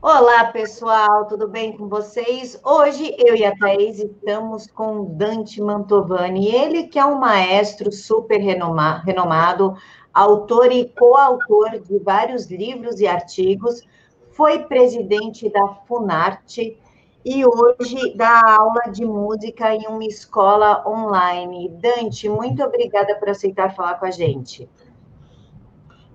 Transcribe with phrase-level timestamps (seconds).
[0.00, 2.58] Olá, pessoal, tudo bem com vocês?
[2.64, 8.38] Hoje eu e a Thaís estamos com Dante Mantovani, ele que é um maestro super
[8.38, 9.74] renomado,
[10.14, 13.82] autor e coautor de vários livros e artigos,
[14.30, 16.78] foi presidente da Funarte
[17.24, 21.70] e hoje dá aula de música em uma escola online.
[21.70, 24.70] Dante, muito obrigada por aceitar falar com a gente.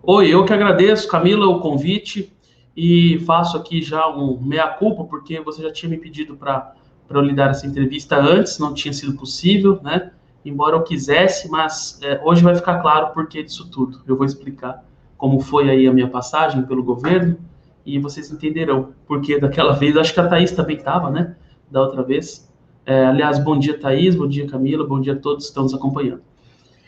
[0.02, 2.33] Oi, eu que agradeço, Camila, o convite
[2.76, 6.74] e faço aqui já um meia-culpa, porque você já tinha me pedido para
[7.10, 10.12] eu lhe dar essa entrevista antes, não tinha sido possível, né?
[10.44, 14.02] Embora eu quisesse, mas é, hoje vai ficar claro o porquê disso tudo.
[14.08, 14.84] Eu vou explicar
[15.16, 17.38] como foi aí a minha passagem pelo governo
[17.86, 21.36] e vocês entenderão porque daquela vez, acho que a Thaís também estava, né?
[21.70, 22.52] Da outra vez.
[22.86, 25.74] É, aliás, bom dia, Thaís, bom dia, Camila, bom dia a todos que estão nos
[25.74, 26.24] acompanhando.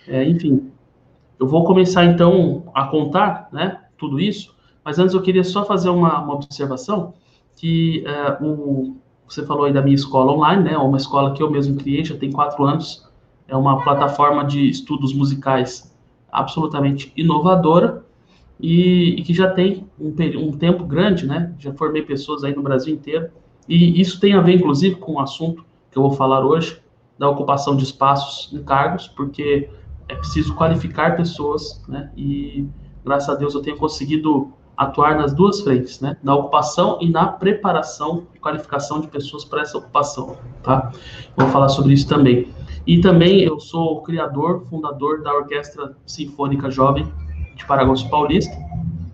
[0.07, 0.71] É, enfim,
[1.39, 3.81] eu vou começar então a contar, né?
[3.97, 4.54] Tudo isso
[4.85, 7.15] mas antes eu queria só fazer uma, uma observação,
[7.55, 10.77] que é, o, você falou aí da minha escola online, né?
[10.77, 13.09] Uma escola que eu mesmo criei, já tem quatro anos.
[13.47, 15.91] É uma plataforma de estudos musicais
[16.31, 18.05] absolutamente inovadora
[18.59, 21.53] e, e que já tem um, um, tempo grande, né?
[21.57, 23.29] Já formei pessoas aí no Brasil inteiro.
[23.67, 26.79] E isso tem a ver, inclusive, com o assunto que eu vou falar hoje,
[27.17, 29.67] da ocupação de espaços em cargos, porque
[30.07, 32.11] é preciso qualificar pessoas, né?
[32.15, 32.67] E
[33.03, 36.17] graças a Deus eu tenho conseguido atuar nas duas frentes, né?
[36.21, 40.91] Na ocupação e na preparação e qualificação de pessoas para essa ocupação, tá?
[41.35, 42.49] Vou falar sobre isso também.
[42.85, 47.11] E também eu sou criador, fundador da Orquestra Sinfônica Jovem
[47.55, 48.55] de Paragosto Paulista,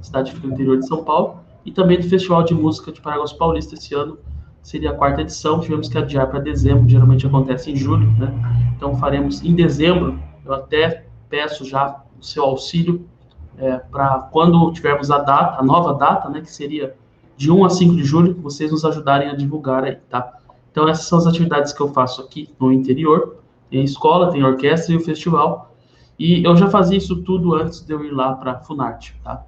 [0.01, 3.75] cidade do interior de São Paulo, e também do Festival de Música de Paragosto Paulista
[3.75, 4.17] esse ano
[4.61, 8.31] seria a quarta edição, tivemos que adiar para dezembro, geralmente acontece em julho, né?
[8.75, 10.19] Então faremos em dezembro.
[10.45, 13.07] Eu até peço já o seu auxílio
[13.57, 16.95] é, para quando tivermos a data, a nova data, né, que seria
[17.35, 20.37] de 1 a 5 de julho, vocês nos ajudarem a divulgar aí, tá?
[20.71, 23.37] Então, essas são as atividades que eu faço aqui no interior.
[23.69, 25.73] Tem escola, tem orquestra e o festival.
[26.17, 29.43] E eu já fazia isso tudo antes de eu ir lá para Funarte, tá?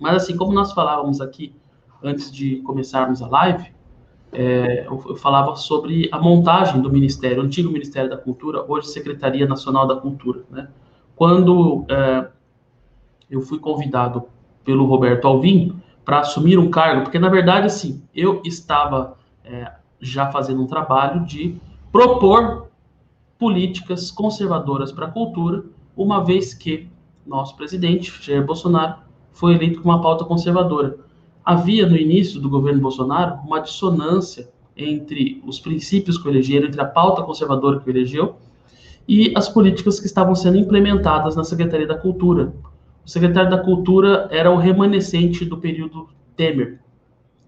[0.00, 1.54] Mas, assim, como nós falávamos aqui
[2.02, 3.72] antes de começarmos a live,
[4.32, 9.86] é, eu, falava sobre a montagem do Ministério, antigo Ministério da Cultura, hoje Secretaria Nacional
[9.86, 10.68] da Cultura, né?
[11.16, 12.28] Quando é,
[13.30, 14.24] eu fui convidado
[14.64, 20.30] pelo Roberto Alvim para assumir um cargo, porque na verdade, assim, eu estava é, já
[20.30, 21.56] fazendo um trabalho de
[21.92, 22.68] propor
[23.38, 25.64] políticas conservadoras para a cultura,
[25.96, 26.88] uma vez que
[27.26, 28.96] nosso presidente, Jair Bolsonaro,
[29.32, 30.98] foi eleito com uma pauta conservadora.
[31.44, 36.80] Havia no início do governo Bolsonaro uma dissonância entre os princípios que o elegeram, entre
[36.80, 38.36] a pauta conservadora que o elegeu
[39.06, 42.52] e as políticas que estavam sendo implementadas na Secretaria da Cultura,
[43.08, 46.78] o secretário da Cultura era o remanescente do período Temer.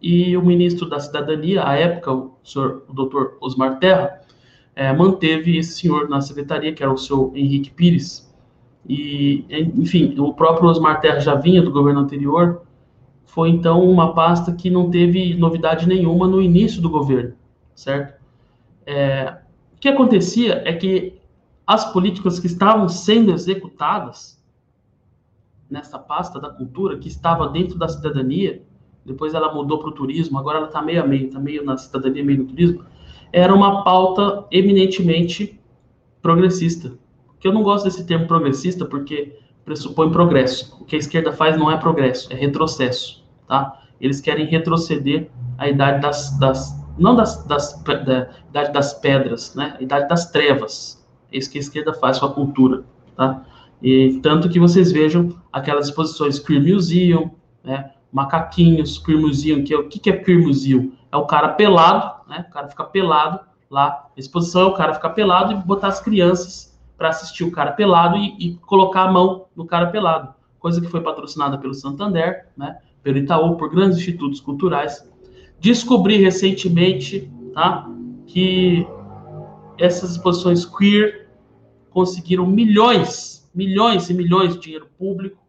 [0.01, 4.23] E o ministro da Cidadania, à época, o, senhor, o doutor Osmar Terra,
[4.75, 8.35] é, manteve esse senhor na secretaria, que era o seu Henrique Pires.
[8.89, 9.45] E,
[9.77, 12.63] enfim, o próprio Osmar Terra já vinha do governo anterior,
[13.27, 17.35] foi então uma pasta que não teve novidade nenhuma no início do governo,
[17.75, 18.19] certo?
[18.87, 19.37] É,
[19.77, 21.21] o que acontecia é que
[21.67, 24.40] as políticas que estavam sendo executadas
[25.71, 28.63] nessa pasta da cultura, que estava dentro da cidadania,
[29.05, 31.77] depois ela mudou para o turismo, agora ela está meio a meio, está meio na
[31.77, 32.85] cidadania, meio no turismo,
[33.33, 35.59] era uma pauta eminentemente
[36.21, 36.93] progressista.
[37.39, 40.77] Que eu não gosto desse termo progressista porque pressupõe progresso.
[40.81, 43.81] O que a esquerda faz não é progresso, é retrocesso, tá?
[44.01, 49.77] Eles querem retroceder a idade das, das não das, das da idade das pedras, né?
[49.79, 51.07] A idade das trevas.
[51.33, 52.85] É isso que a esquerda faz com a cultura,
[53.17, 53.45] tá?
[53.83, 57.31] E tanto que vocês vejam aquelas exposições Queer Museum,
[57.65, 60.93] né, macaquinhos, Queer Museum, que é o que, que é Queer Museum?
[61.11, 62.47] É o cara pelado, né?
[62.49, 63.41] O cara fica pelado
[63.71, 67.73] lá, exposição é o cara ficar pelado e botar as crianças para assistir o cara
[67.73, 72.49] pelado e, e, colocar a mão no cara pelado, coisa que foi patrocinada pelo Santander,
[72.57, 72.79] né?
[73.03, 75.09] Pelo Itaú, por grandes institutos culturais.
[75.59, 77.89] Descobri recentemente, tá?
[78.27, 78.87] Que
[79.79, 81.31] essas exposições queer
[81.91, 85.43] conseguiram milhões milhões e milhões de dinheiro público,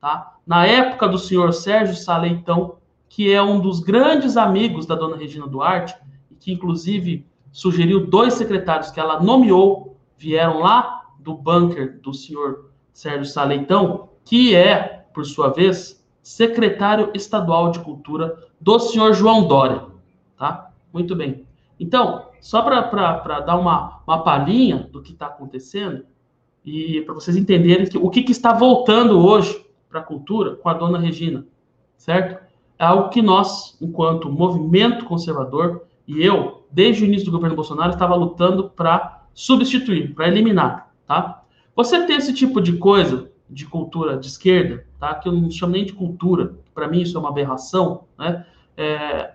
[0.00, 0.36] tá?
[0.46, 2.76] Na época do senhor Sérgio Saleitão,
[3.08, 5.94] que é um dos grandes amigos da dona Regina Duarte,
[6.30, 12.70] e que inclusive sugeriu dois secretários que ela nomeou, vieram lá do bunker do senhor
[12.92, 19.86] Sérgio Saleitão, que é, por sua vez, secretário estadual de cultura do senhor João Dória,
[20.36, 20.70] tá?
[20.92, 21.46] Muito bem.
[21.80, 26.04] Então, só para dar uma, uma palhinha do que está acontecendo,
[26.64, 30.68] e para vocês entenderem que, o que, que está voltando hoje para a cultura com
[30.68, 31.46] a dona Regina,
[31.96, 32.48] certo?
[32.78, 37.92] é algo que nós, enquanto movimento conservador, e eu, desde o início do governo Bolsonaro,
[37.92, 41.42] estava lutando para substituir, para eliminar, tá?
[41.74, 45.14] Você tem esse tipo de coisa, de cultura de esquerda, tá?
[45.14, 48.46] Que eu não chamo nem de cultura, para mim isso é uma aberração, né?
[48.76, 49.34] É,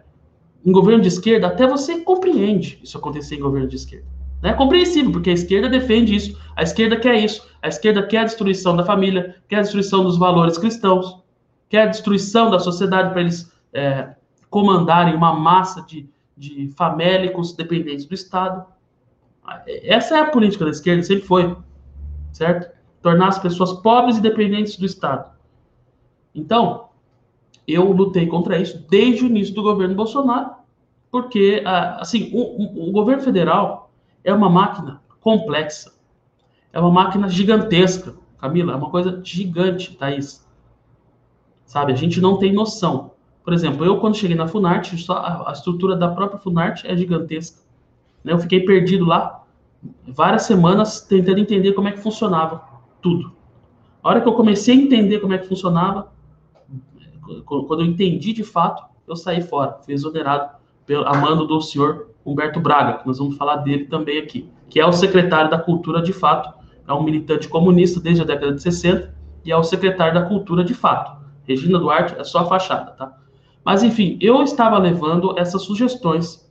[0.65, 4.07] em governo de esquerda, até você compreende isso acontecer em governo de esquerda.
[4.43, 4.49] Né?
[4.49, 8.23] É compreensível, porque a esquerda defende isso, a esquerda quer isso, a esquerda quer a
[8.25, 11.23] destruição da família, quer a destruição dos valores cristãos,
[11.69, 14.13] quer a destruição da sociedade para eles é,
[14.49, 18.65] comandarem uma massa de, de famélicos dependentes do Estado.
[19.65, 21.55] Essa é a política da esquerda, sempre foi,
[22.33, 22.69] certo?
[23.01, 25.31] Tornar as pessoas pobres e dependentes do Estado.
[26.35, 26.89] Então,
[27.65, 30.51] eu lutei contra isso desde o início do governo Bolsonaro,
[31.09, 33.83] porque, ah, assim, o, o, governo federal
[34.23, 35.93] é uma máquina complexa,
[36.71, 40.45] é uma máquina gigantesca, Camila, é uma coisa gigante, Thaís.
[41.65, 43.11] Sabe, a gente não tem noção.
[43.43, 47.61] Por exemplo, eu quando cheguei na Funarte, a, estrutura da própria Funarte é gigantesca.
[48.23, 48.33] Né?
[48.33, 49.43] Eu fiquei perdido lá
[50.07, 52.63] várias semanas tentando entender como é que funcionava
[53.01, 53.33] tudo.
[54.01, 56.11] A hora que eu comecei a entender como é que funcionava,
[57.45, 62.12] quando eu entendi de fato, eu saí fora, fui exonerado pelo, a mando do senhor
[62.25, 66.01] Humberto Braga, que nós vamos falar dele também aqui, que é o secretário da Cultura
[66.01, 66.53] de fato,
[66.87, 69.13] é um militante comunista desde a década de 60
[69.45, 71.21] e é o secretário da Cultura de fato.
[71.45, 73.17] Regina Duarte é só a fachada, tá?
[73.63, 76.43] Mas enfim, eu estava levando essas sugestões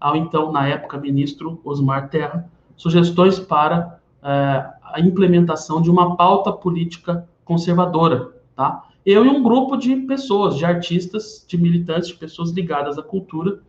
[0.00, 6.52] ao então, na época, ministro Osmar Terra, sugestões para é, a implementação de uma pauta
[6.52, 8.84] política conservadora, tá?
[9.04, 13.60] eu e um grupo de pessoas, de artistas, de militantes, de pessoas ligadas à cultura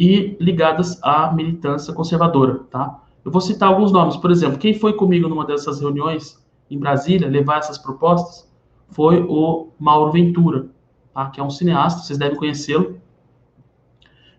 [0.00, 3.02] e ligadas à militância conservadora, tá?
[3.22, 7.28] Eu vou citar alguns nomes, por exemplo, quem foi comigo numa dessas reuniões em Brasília
[7.28, 8.50] levar essas propostas
[8.88, 10.68] foi o Mauro Ventura,
[11.12, 11.26] tá?
[11.26, 12.98] que é um cineasta, vocês devem conhecê-lo,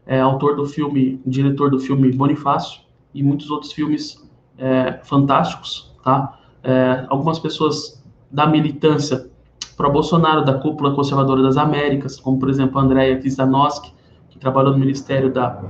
[0.04, 2.82] é autor do filme, diretor do filme Bonifácio
[3.14, 6.40] e muitos outros filmes é, fantásticos, tá?
[6.64, 9.30] É, algumas pessoas da militância
[9.78, 14.01] pró-Bolsonaro, da cúpula conservadora das Américas, como, por exemplo, a Andrea Kizanoski, que
[14.42, 15.64] trabalhou no Ministério da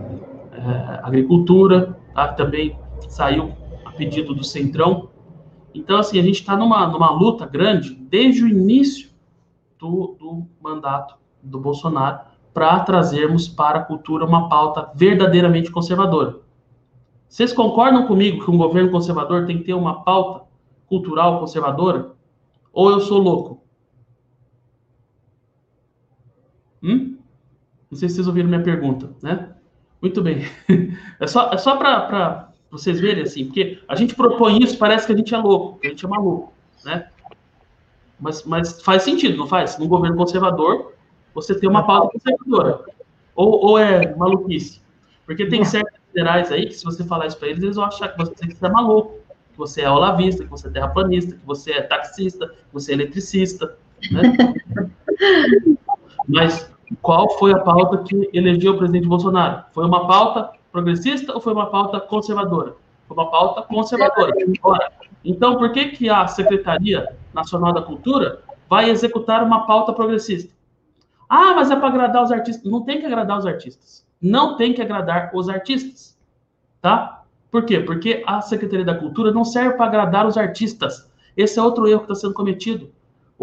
[0.54, 2.30] eh, Agricultura, tá?
[2.30, 3.54] também saiu
[3.86, 5.10] a pedido do Centrão.
[5.76, 9.12] Então, assim, a gente está numa, numa luta grande desde o início
[9.78, 12.22] do, do mandato do Bolsonaro
[12.54, 16.40] para trazermos para a cultura uma pauta verdadeiramente conservadora.
[17.28, 20.46] Vocês concordam comigo que um governo conservador tem que ter uma pauta
[20.88, 22.12] cultural conservadora?
[22.74, 23.64] Ou eu sou louco?
[26.84, 27.21] Hum?
[27.92, 29.50] Não sei se vocês ouviram minha pergunta, né?
[30.02, 30.46] Muito bem.
[31.20, 35.14] É só, é só para vocês verem assim, porque a gente propõe isso, parece que
[35.14, 36.52] a gente é louco, que a gente é maluco,
[36.84, 37.10] né?
[38.20, 39.78] Mas, mas faz sentido, não faz?
[39.78, 40.94] Num governo conservador,
[41.32, 42.86] você tem uma pauta conservadora.
[43.36, 44.82] Ou, ou é maluquice?
[45.28, 48.08] Porque tem certos federais aí que, se você falar isso para eles, eles vão achar
[48.10, 49.20] que você, que você é maluco,
[49.52, 52.96] que você é olavista, que você é terraplanista, que você é taxista, que você é
[52.96, 53.78] eletricista,
[54.12, 54.22] né?
[56.28, 56.72] Mas
[57.02, 59.64] qual foi a pauta que elegeu o presidente Bolsonaro?
[59.74, 62.76] Foi uma pauta progressista ou foi uma pauta conservadora?
[63.08, 64.34] Foi uma pauta conservadora.
[64.64, 64.92] Ora,
[65.26, 70.54] então, por que, que a Secretaria Nacional da Cultura vai executar uma pauta progressista?
[71.28, 72.72] Ah, mas é para agradar os artistas.
[72.72, 74.06] Não tem que agradar os artistas.
[74.22, 76.18] Não tem que agradar os artistas.
[76.82, 77.24] Tá?
[77.50, 77.80] Por quê?
[77.80, 81.10] Porque a Secretaria da Cultura não serve para agradar os artistas.
[81.36, 82.92] Esse é outro erro que está sendo cometido.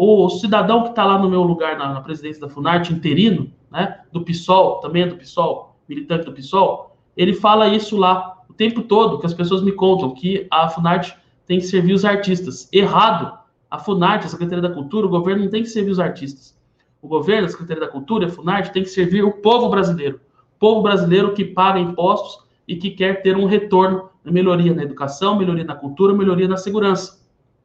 [0.01, 3.99] O cidadão que está lá no meu lugar na, na, presidência da Funarte, interino, né,
[4.13, 8.81] do PSOL, também é do PSOL, militante do PSOL, ele fala isso lá o tempo
[8.83, 12.69] todo, que as pessoas me contam, que a Funarte tem que servir os artistas.
[12.71, 13.37] Errado.
[13.69, 16.57] A Funarte, a Secretaria da Cultura, o governo não tem que servir os artistas.
[17.01, 20.21] O governo, a Secretaria da Cultura, a Funarte, tem que servir o povo brasileiro.
[20.55, 25.37] O povo brasileiro que paga impostos e que quer ter um retorno, melhoria na educação,
[25.37, 27.19] melhoria na cultura, melhoria na segurança.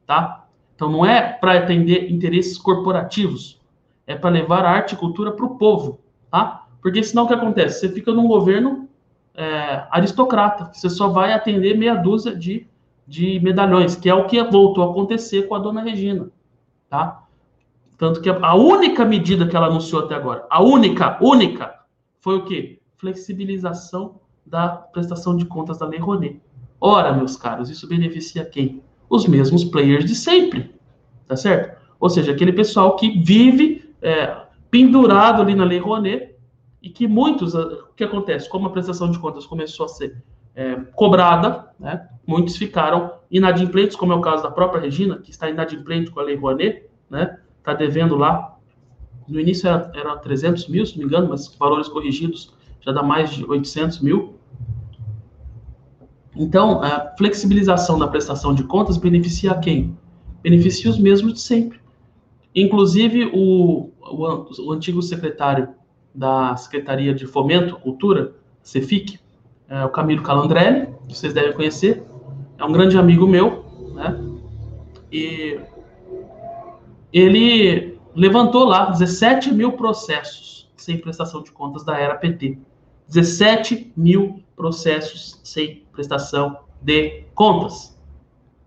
[0.05, 0.44] Tá?
[0.75, 3.61] Então não é para atender interesses corporativos,
[4.05, 6.65] é para levar a arte e cultura para o povo, tá?
[6.81, 7.79] Porque senão o que acontece?
[7.79, 8.87] Você fica num governo
[9.33, 12.67] é, aristocrata, você só vai atender meia dúzia de,
[13.07, 16.29] de medalhões, que é o que voltou a acontecer com a dona Regina,
[16.89, 17.23] tá?
[17.97, 21.79] Tanto que a única medida que ela anunciou até agora, a única, única,
[22.19, 22.79] foi o quê?
[22.97, 26.41] Flexibilização da prestação de contas da Lei Rouanet.
[26.79, 28.83] Ora, meus caros, isso beneficia quem?
[29.09, 30.73] Os mesmos players de sempre,
[31.27, 31.79] tá certo?
[31.99, 34.35] Ou seja, aquele pessoal que vive é,
[34.69, 36.35] pendurado ali na Lei Rouanet
[36.81, 38.49] e que muitos, o que acontece?
[38.49, 40.23] Como a prestação de contas começou a ser
[40.55, 45.49] é, cobrada, né, muitos ficaram inadimplentes, como é o caso da própria Regina, que está
[45.49, 48.55] inadimplente com a Lei Rouanet, né, está devendo lá
[49.27, 53.01] no início era, era 300 mil, se não me engano, mas valores corrigidos já dá
[53.01, 54.34] mais de 800 mil.
[56.35, 59.97] Então, a flexibilização da prestação de contas beneficia quem?
[60.43, 61.79] Beneficia os mesmos de sempre.
[62.53, 65.69] Inclusive, o, o, o antigo secretário
[66.13, 69.19] da Secretaria de Fomento, Cultura, CEFIC,
[69.67, 72.03] é o Camilo Calandrelli, que vocês devem conhecer,
[72.57, 74.17] é um grande amigo meu, né?
[75.11, 75.59] E
[77.11, 82.57] ele levantou lá 17 mil processos sem prestação de contas da era PT.
[83.07, 87.97] 17 mil processos sem prestação de contas.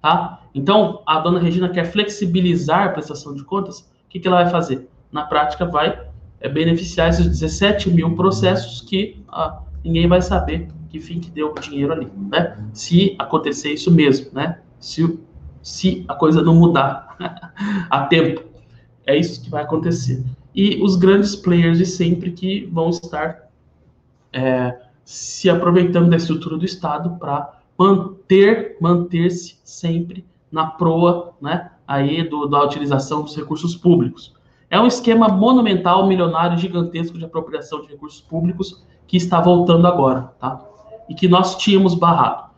[0.00, 0.42] Tá?
[0.54, 3.80] Então, a dona Regina quer flexibilizar a prestação de contas.
[3.80, 4.88] O que, que ela vai fazer?
[5.10, 6.08] Na prática, vai
[6.40, 11.52] é, beneficiar esses 17 mil processos que ah, ninguém vai saber que fim que deu
[11.52, 12.56] o dinheiro ali, né?
[12.72, 14.60] Se acontecer isso mesmo, né?
[14.80, 15.18] Se,
[15.62, 17.16] se a coisa não mudar
[17.90, 18.42] a tempo.
[19.06, 20.24] É isso que vai acontecer.
[20.54, 23.48] E os grandes players de sempre que vão estar
[24.32, 24.76] é,
[25.08, 30.22] se aproveitando da estrutura do Estado para manter manter-se sempre
[30.52, 34.34] na proa, né, aí do, da utilização dos recursos públicos.
[34.68, 40.34] É um esquema monumental, milionário, gigantesco de apropriação de recursos públicos que está voltando agora,
[40.38, 40.62] tá?
[41.08, 42.50] E que nós tínhamos barrado.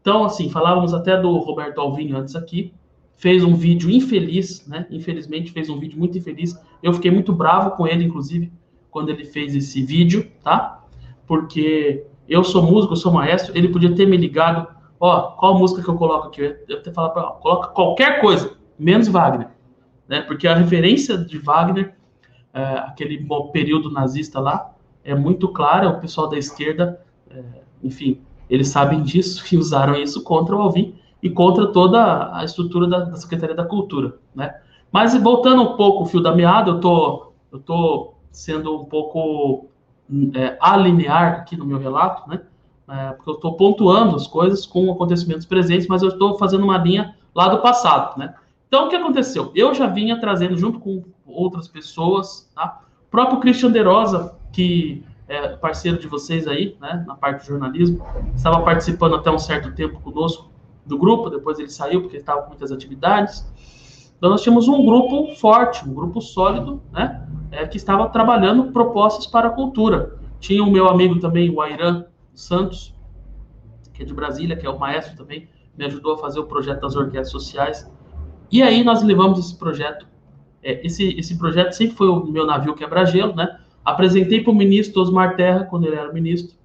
[0.00, 2.74] Então, assim, falávamos até do Roberto Alvim antes aqui,
[3.14, 4.88] fez um vídeo infeliz, né?
[4.90, 6.60] Infelizmente fez um vídeo muito infeliz.
[6.82, 8.50] Eu fiquei muito bravo com ele, inclusive,
[8.90, 10.79] quando ele fez esse vídeo, tá?
[11.30, 14.66] Porque eu sou músico, eu sou maestro, ele podia ter me ligado,
[14.98, 16.40] ó, qual música que eu coloco aqui?
[16.40, 19.46] Eu ia ter falado para coloca qualquer coisa, menos Wagner,
[20.08, 20.22] né?
[20.22, 21.94] Porque a referência de Wagner,
[22.52, 24.72] é, aquele período nazista lá,
[25.04, 27.40] é muito clara, o pessoal da esquerda, é,
[27.80, 32.88] enfim, eles sabem disso e usaram isso contra o Alvin, e contra toda a estrutura
[32.88, 34.60] da, da Secretaria da Cultura, né?
[34.90, 39.69] Mas voltando um pouco o fio da meada, eu tô, eu tô sendo um pouco
[40.34, 42.40] é, alinear aqui no meu relato, né?
[42.88, 46.76] É, porque eu estou pontuando as coisas com acontecimentos presentes, mas eu estou fazendo uma
[46.76, 48.34] linha lá do passado, né?
[48.66, 49.50] Então, o que aconteceu?
[49.54, 52.82] Eu já vinha trazendo, junto com outras pessoas, tá?
[53.06, 57.48] O próprio Christian De Rosa, que é parceiro de vocês aí, né, na parte de
[57.48, 60.50] jornalismo, estava participando até um certo tempo conosco
[60.84, 63.46] do grupo, depois ele saiu porque estava com muitas atividades.
[64.20, 69.26] Então nós tínhamos um grupo forte, um grupo sólido, né, é, que estava trabalhando propostas
[69.26, 70.18] para a cultura.
[70.38, 72.94] Tinha o meu amigo também, o Airan Santos,
[73.94, 76.82] que é de Brasília, que é o maestro também, me ajudou a fazer o projeto
[76.82, 77.90] das orquestras sociais.
[78.52, 80.06] E aí nós levamos esse projeto.
[80.62, 83.58] É, esse, esse projeto sempre foi o meu navio quebra-gelo, né?
[83.82, 86.60] Apresentei para o ministro Osmar Terra, quando ele era ministro,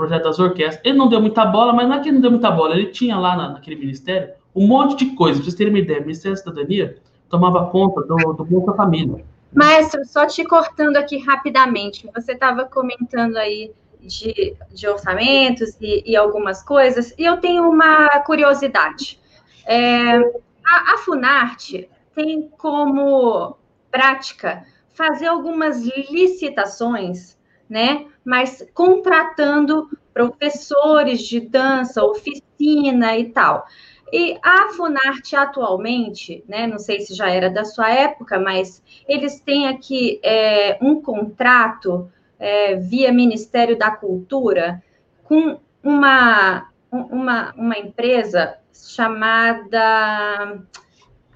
[0.00, 0.80] projeto das orquestras.
[0.82, 2.86] Ele não deu muita bola, mas não é que ele não deu muita bola, ele
[2.86, 5.36] tinha lá na, naquele ministério um monte de coisa.
[5.36, 9.24] Pra vocês terem uma ideia, o Ministério da Cidadania tomava conta do, do Bolsa Família.
[9.52, 16.16] Maestro, só te cortando aqui rapidamente, você estava comentando aí de, de orçamentos e, e,
[16.16, 19.18] algumas coisas, e eu tenho uma curiosidade.
[19.66, 20.16] É,
[20.64, 23.56] a, a Funarte tem como
[23.90, 27.36] prática fazer algumas licitações,
[27.68, 33.66] né, mas contratando professores de dança, oficina e tal.
[34.12, 39.40] E a Funarte atualmente, né, não sei se já era da sua época, mas eles
[39.40, 44.82] têm aqui é, um contrato é, via Ministério da Cultura
[45.22, 50.58] com uma, uma, uma empresa chamada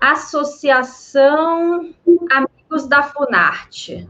[0.01, 1.95] Associação
[2.31, 4.09] Amigos da Funarte.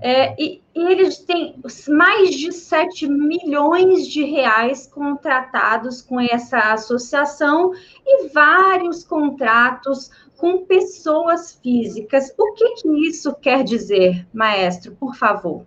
[0.00, 1.54] É, e, e, eles têm
[1.88, 7.72] mais de 7 milhões de reais contratados com essa associação
[8.04, 12.34] e vários contratos com pessoas físicas.
[12.36, 15.64] O que, que isso quer dizer, maestro, por favor?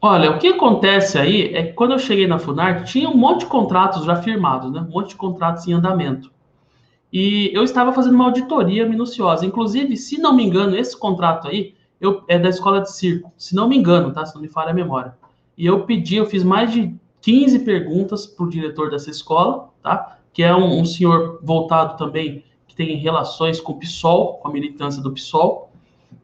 [0.00, 3.40] Olha, o que acontece aí é que quando eu cheguei na Funarte, tinha um monte
[3.40, 4.80] de contratos já firmados, né?
[4.80, 6.30] Um monte de contratos em andamento.
[7.12, 9.46] E eu estava fazendo uma auditoria minuciosa.
[9.46, 13.54] Inclusive, se não me engano, esse contrato aí eu, é da escola de circo, se
[13.54, 14.24] não me engano, tá?
[14.26, 15.16] Se não me falha a memória.
[15.56, 20.18] E eu pedi, eu fiz mais de 15 perguntas para o diretor dessa escola, tá?
[20.32, 24.52] Que é um, um, senhor voltado também, que tem relações com o PSOL, com a
[24.52, 25.70] militância do PSOL,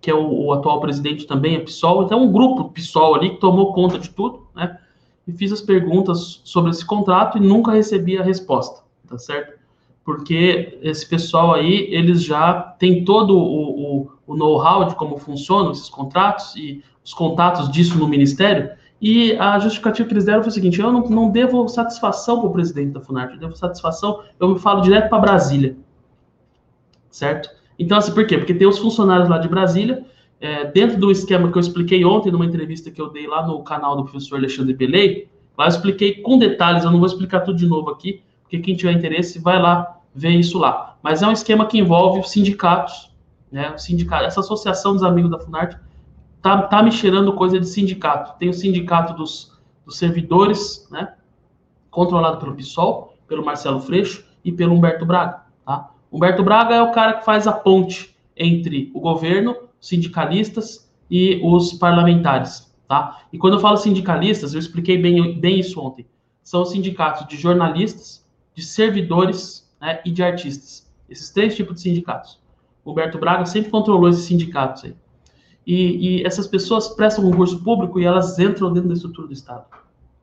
[0.00, 2.02] que é o, o atual presidente também é PSOL.
[2.02, 4.78] Então, um grupo PSOL ali que tomou conta de tudo, né?
[5.26, 9.59] E fiz as perguntas sobre esse contrato e nunca recebi a resposta, tá certo?
[10.10, 15.70] Porque esse pessoal aí, eles já têm todo o, o, o know-how de como funcionam
[15.70, 20.50] esses contratos e os contatos disso no Ministério, e a justificativa que eles deram foi
[20.50, 24.24] o seguinte, eu não, não devo satisfação para o presidente da FUNART, eu devo satisfação,
[24.40, 25.76] eu me falo direto para Brasília,
[27.08, 27.48] certo?
[27.78, 28.36] Então, assim, por quê?
[28.36, 30.04] Porque tem os funcionários lá de Brasília,
[30.40, 33.62] é, dentro do esquema que eu expliquei ontem, numa entrevista que eu dei lá no
[33.62, 37.56] canal do professor Alexandre Belei, lá eu expliquei com detalhes, eu não vou explicar tudo
[37.56, 40.96] de novo aqui, porque quem tiver interesse vai lá ver isso lá.
[41.02, 43.10] Mas é um esquema que envolve os sindicatos,
[43.50, 43.72] né?
[43.72, 45.78] O sindicato, essa associação dos amigos da Funarte
[46.42, 48.38] tá, tá me cheirando coisa de sindicato.
[48.38, 51.14] Tem o sindicato dos, dos servidores, né?
[51.90, 55.90] Controlado pelo PSOL, pelo Marcelo Freixo e pelo Humberto Braga, tá?
[56.10, 61.72] Humberto Braga é o cara que faz a ponte entre o governo, sindicalistas e os
[61.74, 63.22] parlamentares, tá?
[63.32, 66.06] E quando eu falo sindicalistas, eu expliquei bem, bem isso ontem.
[66.42, 70.88] São os sindicatos de jornalistas, de servidores né, e de artistas.
[71.08, 72.38] Esses três tipos de sindicatos.
[72.84, 74.94] O Humberto Braga sempre controlou esses sindicatos aí.
[75.66, 79.66] E, e, essas pessoas prestam concurso público e elas entram dentro da estrutura do Estado,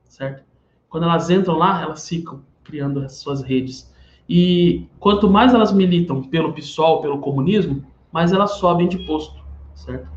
[0.04, 0.42] certo?
[0.88, 3.92] Quando elas entram lá, elas ficam criando as suas redes.
[4.28, 9.42] E quanto mais elas militam pelo PSOL, pelo comunismo, mais elas sobem de posto,
[9.74, 10.08] certo?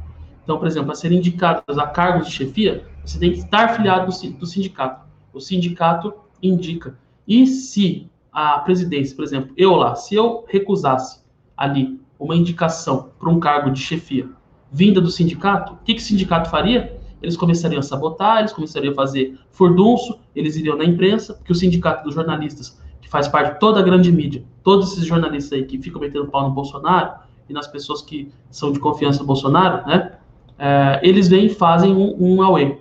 [0.43, 4.11] Então, por exemplo, para serem indicadas a cargos de chefia, você tem que estar filiado
[4.37, 5.07] do sindicato.
[5.33, 6.97] O sindicato indica.
[7.27, 11.21] E se a presidência, por exemplo, eu lá, se eu recusasse
[11.55, 14.29] ali uma indicação para um cargo de chefia
[14.71, 16.97] vinda do sindicato, o que, que o sindicato faria?
[17.21, 21.55] Eles começariam a sabotar, eles começariam a fazer furdunço, eles iriam na imprensa, porque o
[21.55, 22.79] sindicato dos jornalistas
[23.11, 26.47] faz parte de toda a grande mídia, todos esses jornalistas aí que ficam metendo pau
[26.47, 27.15] no Bolsonaro
[27.49, 30.13] e nas pessoas que são de confiança do Bolsonaro, né?
[30.57, 32.77] É, eles vêm e fazem um, um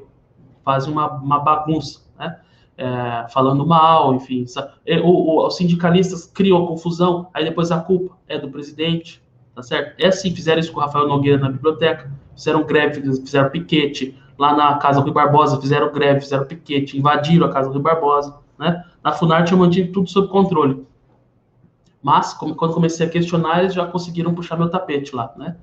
[0.65, 2.03] fazem uma, uma bagunça?
[2.83, 4.47] É, falando mal, enfim.
[4.87, 9.23] É, o, o, os sindicalistas criam confusão, aí depois a culpa é do presidente,
[9.55, 10.01] tá certo?
[10.01, 14.57] É assim, fizeram isso com o Rafael Nogueira na biblioteca, fizeram greve, fizeram piquete, lá
[14.57, 18.83] na Casa Rui Barbosa fizeram greve, fizeram piquete, invadiram a Casa Rui Barbosa, né?
[19.05, 20.87] Na Funarte eu mantive tudo sob controle.
[22.03, 25.59] Mas, como, quando comecei a questionar, eles já conseguiram puxar meu tapete lá, né?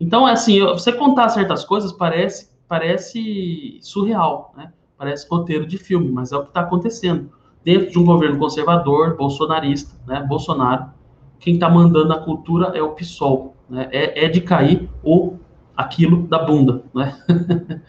[0.00, 4.72] Então, é assim, você contar certas coisas parece, parece surreal, né?
[4.98, 7.30] Parece roteiro de filme, mas é o que está acontecendo.
[7.64, 10.24] Dentro de um governo conservador, bolsonarista, né?
[10.28, 10.86] Bolsonaro,
[11.38, 13.88] quem está mandando a cultura é o PSOL, né?
[13.92, 15.36] É, é de cair o
[15.76, 17.16] aquilo da bunda, né?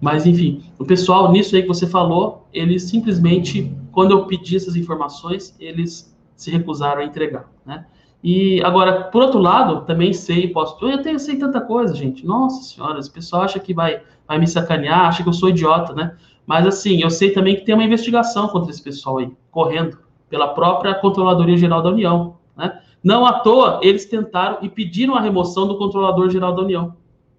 [0.00, 4.76] Mas enfim, o pessoal nisso aí que você falou, eles simplesmente, quando eu pedi essas
[4.76, 7.86] informações, eles se recusaram a entregar, né?
[8.22, 12.24] E agora, por outro lado, também sei, posso, eu até sei tanta coisa, gente.
[12.24, 15.92] Nossa senhora, esse pessoal acha que vai, vai me sacanear, acha que eu sou idiota,
[15.92, 16.16] né?
[16.46, 20.48] Mas assim, eu sei também que tem uma investigação contra esse pessoal aí, correndo pela
[20.48, 22.80] própria Controladoria Geral da União, né?
[23.02, 26.96] Não à toa, eles tentaram e pediram a remoção do Controlador Geral da União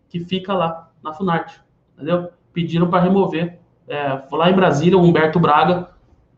[0.09, 1.59] que fica lá na Funarte,
[1.95, 2.29] entendeu?
[2.53, 3.59] Pediram para remover.
[3.87, 5.89] É, lá em Brasília, o Humberto Braga,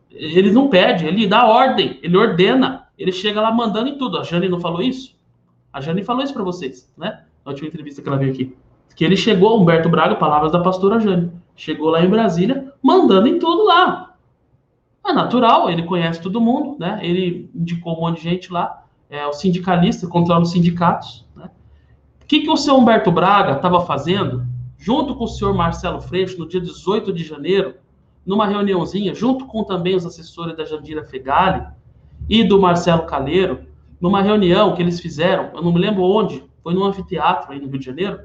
[0.10, 4.18] ele não pede, ele dá ordem, ele ordena, ele chega lá mandando em tudo.
[4.18, 5.16] A Jane não falou isso?
[5.72, 7.24] A Jane falou isso para vocês, né?
[7.46, 8.56] Na última entrevista que ela veio aqui.
[8.96, 13.40] Que ele chegou, Humberto Braga, palavras da pastora Jane, chegou lá em Brasília, mandando em
[13.40, 14.16] tudo lá.
[15.06, 17.00] É natural, ele conhece todo mundo, né?
[17.02, 21.50] Ele indicou um monte de gente lá, é o sindicalista, controla os sindicatos, né?
[22.22, 24.46] O que, que o senhor Humberto Braga estava fazendo,
[24.78, 27.76] junto com o senhor Marcelo Freixo, no dia 18 de janeiro,
[28.26, 31.66] numa reuniãozinha, junto com também os assessores da Jandira Fegali
[32.30, 33.62] e do Marcelo Caleiro,
[34.00, 37.68] numa reunião que eles fizeram, eu não me lembro onde, foi num anfiteatro aí no
[37.68, 38.20] Rio de Janeiro,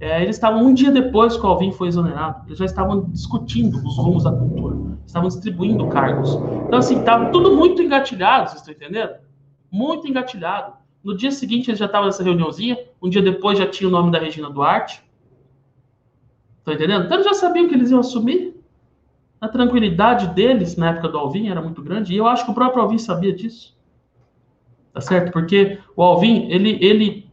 [0.00, 3.76] é, eles estavam um dia depois que o Alvin foi exonerado, eles já estavam discutindo
[3.86, 6.36] os rumos da cultura, estavam distribuindo cargos.
[6.66, 9.16] Então, assim, estava tudo muito engatilhado, vocês estão entendendo?
[9.70, 10.72] Muito engatilhado.
[11.04, 12.78] No dia seguinte, eles já estavam nessa reuniãozinha.
[13.00, 15.02] Um dia depois, já tinha o nome da Regina Duarte.
[16.58, 17.04] Estão entendendo?
[17.04, 18.58] Então, eles já sabiam que eles iam assumir.
[19.38, 22.12] A tranquilidade deles, na época do Alvin, era muito grande.
[22.12, 23.76] E eu acho que o próprio Alvin sabia disso.
[24.92, 25.32] Tá certo?
[25.32, 27.30] Porque o Alvin, ele, ele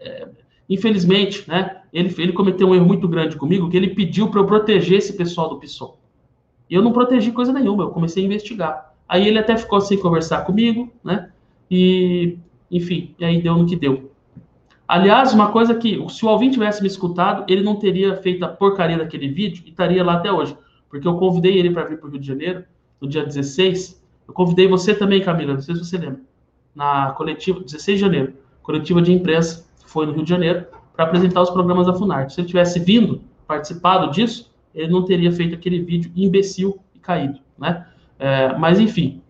[0.00, 0.28] é,
[0.68, 4.46] infelizmente, né, ele, ele cometeu um erro muito grande comigo, que ele pediu para eu
[4.46, 6.00] proteger esse pessoal do PSOL.
[6.68, 8.92] E eu não protegi coisa nenhuma, eu comecei a investigar.
[9.08, 11.30] Aí ele até ficou sem conversar comigo, né?
[11.70, 12.36] E
[12.70, 14.10] enfim, e aí deu no que deu.
[14.88, 18.48] Aliás, uma coisa que, se o Alvin tivesse me escutado, ele não teria feito a
[18.48, 20.56] porcaria daquele vídeo e estaria lá até hoje.
[20.90, 22.64] Porque eu convidei ele para vir para o Rio de Janeiro,
[23.00, 24.02] no dia 16.
[24.26, 26.20] Eu convidei você também, Camila, não sei se você lembra.
[26.74, 31.42] Na coletiva, 16 de janeiro, coletiva de imprensa, foi no Rio de Janeiro, para apresentar
[31.42, 32.34] os programas da Funarte.
[32.34, 37.40] Se ele tivesse vindo, participado disso, ele não teria feito aquele vídeo imbecil e caído,
[37.58, 37.86] né?
[38.18, 39.20] É, mas, enfim,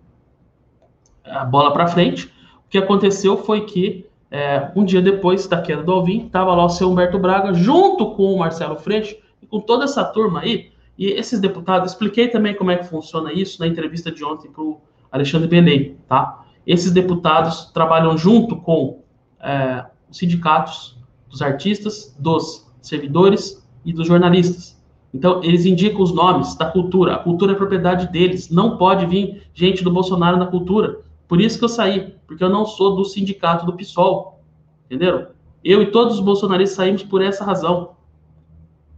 [1.24, 2.31] a bola para frente
[2.68, 6.68] que aconteceu foi que, é, um dia depois da queda do Alvin, estava lá o
[6.68, 11.07] seu Humberto Braga, junto com o Marcelo Freixo, e com toda essa turma aí, e
[11.07, 14.81] esses deputados, expliquei também como é que funciona isso na entrevista de ontem para o
[15.11, 16.44] Alexandre Belém, tá?
[16.66, 19.03] Esses deputados trabalham junto com
[19.40, 20.93] é, os sindicatos
[21.35, 24.81] dos artistas, dos servidores e dos jornalistas.
[25.12, 27.16] Então, eles indicam os nomes da cultura.
[27.16, 28.51] A cultura é propriedade deles.
[28.51, 31.01] Não pode vir gente do Bolsonaro na cultura.
[31.27, 34.40] Por isso que eu saí, porque eu não sou do sindicato do PSOL.
[34.87, 35.27] Entenderam?
[35.64, 37.97] Eu e todos os bolsonaristas saímos por essa razão.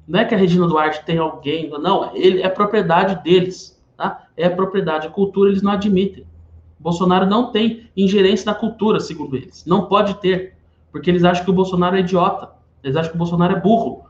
[0.07, 4.27] Não é que a Regina Duarte tem alguém, não, ele é propriedade deles, tá?
[4.37, 5.07] É propriedade.
[5.07, 6.27] A cultura eles não admitem.
[6.79, 9.65] Bolsonaro não tem ingerência na cultura, segundo eles.
[9.65, 10.56] Não pode ter,
[10.97, 12.49] porque eles acham que o Bolsonaro é idiota.
[12.83, 14.07] Eles acham que o Bolsonaro é burro.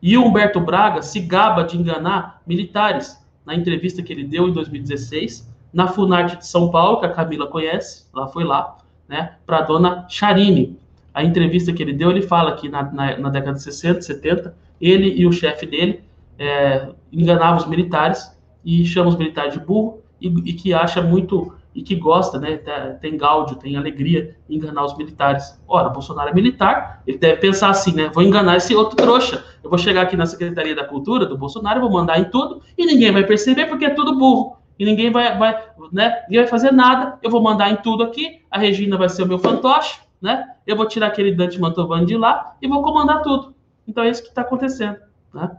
[0.00, 4.52] E o Humberto Braga se gaba de enganar militares na entrevista que ele deu em
[4.54, 9.58] 2016 na Funarte de São Paulo, que a Camila conhece, ela foi lá, né, para
[9.58, 10.78] a dona Charine.
[11.12, 14.56] A entrevista que ele deu, ele fala que na, na, na década de 60, 70,
[14.80, 16.02] ele e o chefe dele
[16.38, 21.54] é, enganavam os militares e chama os militares de burro e, e que acha muito
[21.74, 22.56] e que gosta, né,
[23.00, 25.60] tem gáudio, tem alegria em enganar os militares.
[25.68, 29.44] Ora, Bolsonaro é militar, ele deve pensar assim, né, vou enganar esse outro trouxa.
[29.62, 32.84] Eu vou chegar aqui na Secretaria da Cultura do Bolsonaro, vou mandar em tudo e
[32.84, 34.56] ninguém vai perceber porque é tudo burro.
[34.78, 37.18] E ninguém vai, vai, né, ninguém vai fazer nada.
[37.22, 40.54] Eu vou mandar em tudo aqui, a Regina vai ser o meu fantoche, né?
[40.66, 43.54] Eu vou tirar aquele Dante Mantovani de lá e vou comandar tudo.
[43.86, 44.98] Então é isso que está acontecendo.
[45.32, 45.50] Né?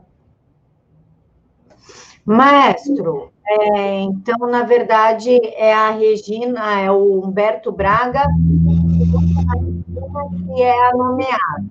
[2.25, 8.23] Maestro, é, então, na verdade, é a Regina, é o Humberto Braga,
[10.53, 11.65] que é a nomeada.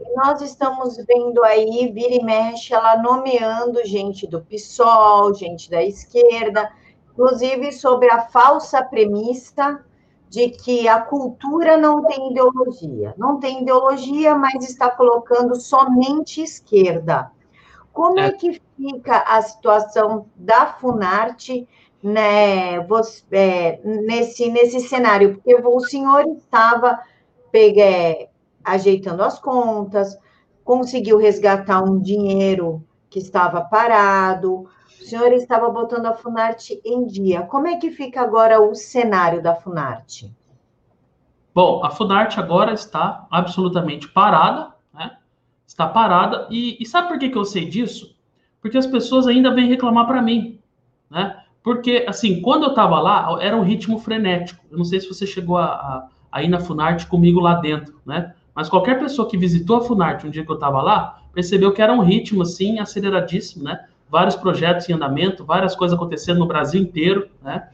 [0.00, 5.82] E nós estamos vendo aí, vira e mexe, ela nomeando gente do PSOL, gente da
[5.82, 6.70] esquerda,
[7.10, 9.82] inclusive sobre a falsa premissa
[10.28, 13.14] de que a cultura não tem ideologia.
[13.16, 17.32] Não tem ideologia, mas está colocando somente esquerda.
[17.92, 21.68] Como é, é que fica a situação da Funarte
[22.00, 25.34] né, você, é, nesse, nesse cenário?
[25.34, 27.00] Porque o senhor estava
[27.52, 28.28] é,
[28.64, 30.16] ajeitando as contas,
[30.62, 34.68] conseguiu resgatar um dinheiro que estava parado,
[35.00, 37.42] o senhor estava botando a Funarte em dia.
[37.42, 40.32] Como é que fica agora o cenário da Funarte?
[41.54, 45.16] Bom, a Funarte agora está absolutamente parada, né?
[45.66, 46.46] Está parada.
[46.50, 48.17] E, e sabe por que, que eu sei disso?
[48.60, 50.58] Porque as pessoas ainda vêm reclamar para mim,
[51.10, 51.36] né?
[51.62, 54.64] Porque, assim, quando eu estava lá, era um ritmo frenético.
[54.70, 58.00] Eu não sei se você chegou a, a, a ir na Funarte comigo lá dentro,
[58.06, 58.34] né?
[58.54, 61.82] Mas qualquer pessoa que visitou a Funarte um dia que eu estava lá, percebeu que
[61.82, 63.84] era um ritmo, assim, aceleradíssimo, né?
[64.10, 67.68] vários projetos em andamento, várias coisas acontecendo no Brasil inteiro, né?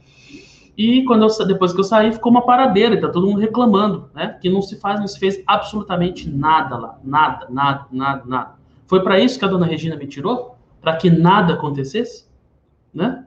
[0.76, 4.36] E quando eu, depois que eu saí, ficou uma paradeira, tá todo mundo reclamando, né?
[4.40, 8.54] Que não se faz, não se fez absolutamente nada lá, nada, nada, nada, nada.
[8.86, 10.53] Foi para isso que a dona Regina me tirou?
[10.84, 12.26] Para que nada acontecesse,
[12.92, 13.24] né?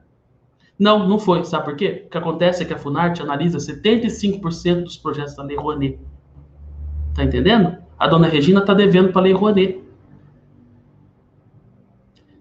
[0.78, 1.44] Não, não foi.
[1.44, 2.04] Sabe por quê?
[2.06, 6.00] O que acontece é que a Funarte analisa 75% dos projetos da Lei Rouanet.
[7.16, 7.78] Tá entendendo?
[7.98, 9.84] A dona Regina tá devendo para a Lei Rouanet.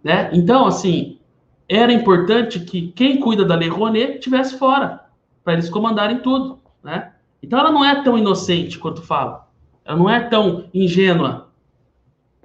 [0.05, 0.29] Né?
[0.35, 1.19] Então, assim,
[1.67, 5.07] era importante que quem cuida da Lei Rouanet tivesse fora,
[5.43, 6.59] para eles comandarem tudo.
[6.85, 7.11] Né?
[7.43, 9.49] Então, ela não é tão inocente quanto fala.
[9.83, 11.49] Ela não é tão ingênua.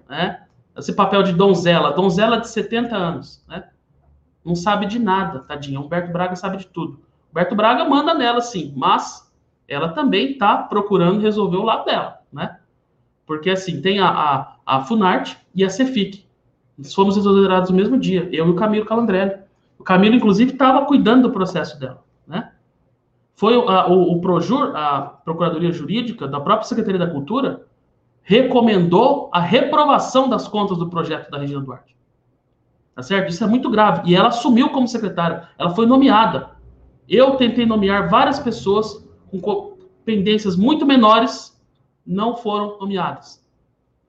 [0.10, 0.40] Né?
[0.77, 3.65] Esse papel de donzela, donzela de 70 anos, né?
[4.43, 5.79] Não sabe de nada, tadinha.
[5.79, 6.99] Humberto Braga sabe de tudo.
[7.29, 9.31] Humberto Braga manda nela, sim, mas
[9.67, 12.57] ela também está procurando resolver o lado dela, né?
[13.25, 16.25] Porque, assim, tem a, a, a Funarte e a Cefic
[16.93, 19.36] fomos exonerados no mesmo dia, eu e o Camilo Calandrelli.
[19.77, 22.51] O Camilo, inclusive, estava cuidando do processo dela, né?
[23.36, 27.65] Foi a, o, o Projur, a Procuradoria Jurídica da própria Secretaria da Cultura,
[28.32, 31.98] recomendou a reprovação das contas do projeto da Regina Duarte.
[32.96, 33.30] Tá certo?
[33.30, 34.10] Isso é muito grave.
[34.10, 35.50] E ela assumiu como secretária.
[35.58, 36.52] Ela foi nomeada.
[37.10, 41.62] Eu tentei nomear várias pessoas com pendências muito menores,
[42.08, 43.46] não foram nomeadas.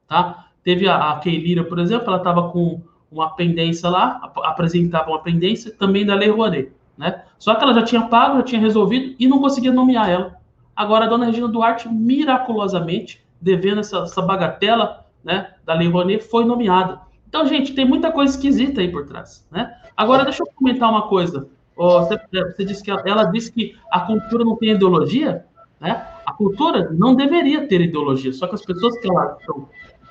[0.07, 0.47] Tá?
[0.63, 2.81] Teve a, a Keilira, por exemplo, ela estava com
[3.11, 7.25] uma pendência lá, apresentava uma pendência também da Lei Rouanet, né?
[7.39, 10.37] Só que ela já tinha pago, já tinha resolvido e não conseguia nomear ela.
[10.75, 16.45] Agora a dona Regina Duarte, miraculosamente, devendo essa, essa bagatela né, da Lei Rouanet, foi
[16.45, 17.01] nomeada.
[17.29, 19.75] Então, gente, tem muita coisa esquisita aí por trás, né?
[19.97, 21.49] Agora, deixa eu comentar uma coisa.
[21.77, 25.45] Você, você disse que ela, ela disse que a cultura não tem ideologia,
[25.81, 26.07] né?
[26.25, 29.37] A cultura não deveria ter ideologia, só que as pessoas que ela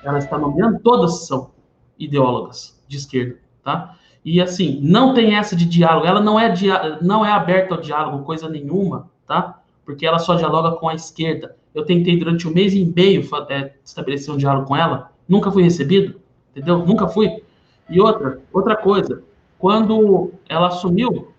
[0.02, 1.52] ela está nomeando, todas são
[1.98, 3.96] ideólogas de esquerda, tá?
[4.24, 6.52] E assim, não tem essa de diálogo, ela não é,
[7.00, 9.60] não é aberta ao diálogo, coisa nenhuma, tá?
[9.84, 11.56] Porque ela só dialoga com a esquerda.
[11.74, 15.62] Eu tentei durante um mês e meio é, estabelecer um diálogo com ela, nunca fui
[15.62, 16.78] recebido, entendeu?
[16.84, 17.42] Nunca fui.
[17.88, 19.22] E outra, outra coisa,
[19.58, 21.32] quando ela assumiu,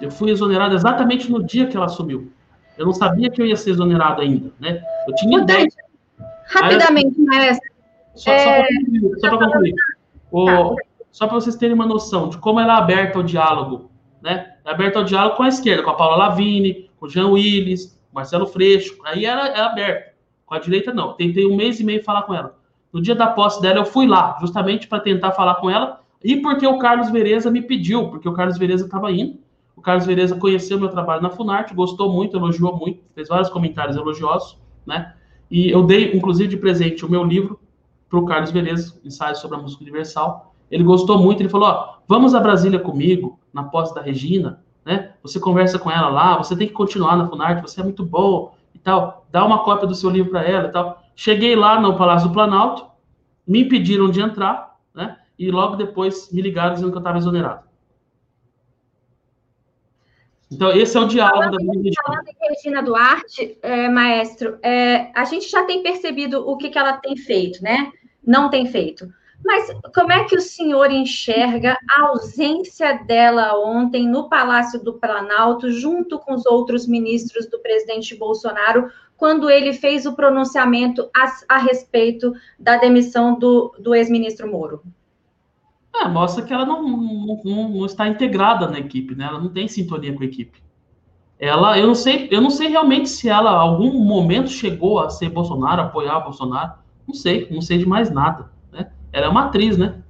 [0.00, 2.30] eu fui exonerado exatamente no dia que ela assumiu.
[2.76, 4.82] Eu não sabia que eu ia ser exonerado ainda, né?
[5.06, 5.68] Eu tinha ideia
[6.46, 7.70] Rapidamente, Aí, maestra.
[8.14, 8.66] Só, é...
[9.18, 9.74] só para concluir.
[9.74, 10.74] Tá.
[11.10, 14.54] Só para vocês terem uma noção de como ela é aberta ao diálogo, né?
[14.64, 17.93] É aberta ao diálogo com a esquerda, com a Paula Lavini, com o Jean Willis,
[18.14, 18.96] Marcelo Freixo.
[19.04, 20.14] Aí ela é aberta.
[20.46, 21.14] Com a direita, não.
[21.14, 22.56] Tentei um mês e meio falar com ela.
[22.92, 26.36] No dia da posse dela, eu fui lá, justamente para tentar falar com ela, e
[26.36, 29.38] porque o Carlos Vereza me pediu, porque o Carlos Vereza estava indo.
[29.74, 33.96] O Carlos Vereza conheceu meu trabalho na Funarte, gostou muito, elogiou muito, fez vários comentários
[33.96, 35.14] elogiosos, né?
[35.50, 37.58] E eu dei, inclusive, de presente o meu livro
[38.08, 40.54] para o Carlos Vereza, Ensaios sobre a Música Universal.
[40.70, 45.12] Ele gostou muito, ele falou: ó, vamos a Brasília comigo, na posse da Regina, né?
[45.22, 48.54] Você conversa com ela lá, você tem que continuar na Funarte, você é muito bom
[48.74, 49.26] e tal.
[49.30, 51.02] Dá uma cópia do seu livro para ela e tal.
[51.16, 52.86] Cheguei lá no Palácio do Planalto,
[53.46, 55.16] me impediram de entrar, né?
[55.38, 57.64] E logo depois me ligaram dizendo que eu estava exonerado.
[60.52, 65.10] Então, esse é o diálogo falando, da minha Falando em Regina Duarte, é, maestro, é,
[65.14, 67.90] a gente já tem percebido o que, que ela tem feito, né?
[68.24, 69.12] Não tem feito.
[69.44, 75.70] Mas como é que o senhor enxerga a ausência dela ontem no Palácio do Planalto,
[75.70, 81.58] junto com os outros ministros do presidente Bolsonaro, quando ele fez o pronunciamento a, a
[81.58, 84.82] respeito da demissão do, do ex-ministro Moro?
[85.94, 89.26] É, mostra que ela não, não, não, está integrada na equipe, né?
[89.26, 90.62] Ela não tem sintonia com a equipe.
[91.38, 95.28] Ela, eu não sei, eu não sei realmente se ela algum momento chegou a ser
[95.28, 96.72] Bolsonaro, apoiar Bolsonaro.
[97.06, 98.53] Não sei, não sei de mais nada?
[99.14, 100.02] Ela é uma atriz, né?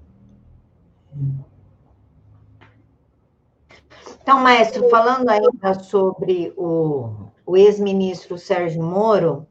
[4.22, 7.10] Então, maestro, falando ainda sobre o,
[7.44, 9.46] o ex-ministro Sérgio Moro,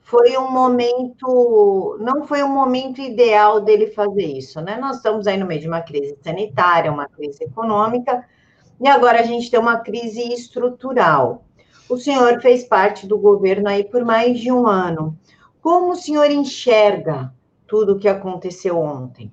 [0.00, 4.78] foi um momento, não foi um momento ideal dele fazer isso, né?
[4.78, 8.24] Nós estamos aí no meio de uma crise sanitária, uma crise econômica,
[8.80, 11.44] e agora a gente tem uma crise estrutural.
[11.86, 15.18] O senhor fez parte do governo aí por mais de um ano.
[15.60, 17.35] Como o senhor enxerga
[17.66, 19.30] tudo o que aconteceu ontem?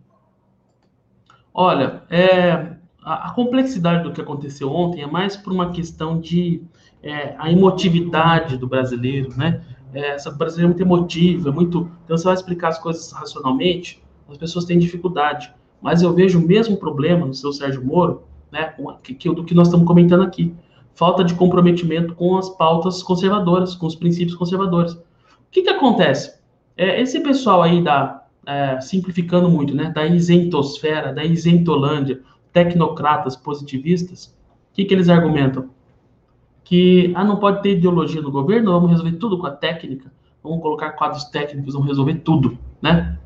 [1.53, 6.63] Olha, é, a, a, complexidade do que aconteceu ontem é mais por uma questão de
[7.01, 9.63] é, a emotividade do brasileiro, né?
[9.93, 11.91] É, essa brasileira é muito emotiva, é muito.
[12.03, 15.53] Então você vai explicar as coisas racionalmente, as pessoas têm dificuldade.
[15.79, 18.73] Mas eu vejo o mesmo problema no seu Sérgio Moro, né?
[19.03, 20.55] Que, que, do que nós estamos comentando aqui.
[20.95, 24.93] Falta de comprometimento com as pautas conservadoras, com os princípios conservadores.
[24.93, 25.01] O
[25.51, 26.39] que, que acontece?
[26.75, 34.35] É, esse pessoal aí da, é, simplificando muito, né, da isentosfera, da isentolândia, tecnocratas positivistas,
[34.71, 35.69] o que, que eles argumentam?
[36.63, 40.61] Que ah, não pode ter ideologia no governo, vamos resolver tudo com a técnica, vamos
[40.61, 43.17] colocar quadros técnicos, vamos resolver tudo, né?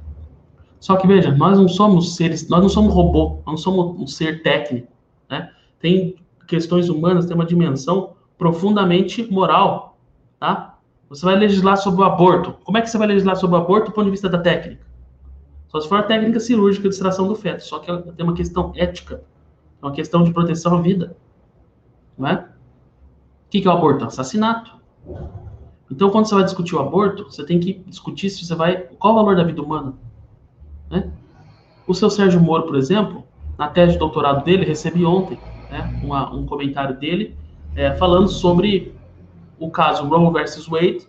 [0.80, 4.08] Só que veja, nós não somos seres, nós não somos robô, nós não somos um
[4.08, 4.88] ser técnico,
[5.30, 5.52] né?
[5.80, 6.16] Tem
[6.48, 9.98] questões humanas, tem uma dimensão profundamente moral,
[10.40, 10.78] tá?
[11.10, 12.54] Você vai legislar sobre o aborto.
[12.64, 14.87] Como é que você vai legislar sobre o aborto do ponto de vista da técnica?
[15.68, 17.62] Só se for a técnica cirúrgica de extração do feto.
[17.62, 19.24] Só que tem uma questão ética.
[19.82, 21.16] Uma questão de proteção à vida.
[22.18, 22.48] Não é?
[23.46, 24.06] O que é o aborto?
[24.06, 24.78] Assassinato.
[25.90, 28.78] Então, quando você vai discutir o aborto, você tem que discutir se você vai.
[28.78, 29.94] Qual o valor da vida humana?
[30.90, 31.12] Né?
[31.86, 33.24] O seu Sérgio Moro, por exemplo,
[33.58, 37.36] na tese de doutorado dele, recebi ontem né, uma, um comentário dele
[37.76, 38.94] é, falando sobre
[39.60, 41.08] o caso Roe versus Wade,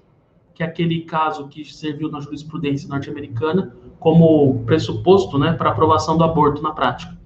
[0.54, 6.24] que é aquele caso que serviu na jurisprudência norte-americana como pressuposto né, para aprovação do
[6.24, 7.16] aborto na prática.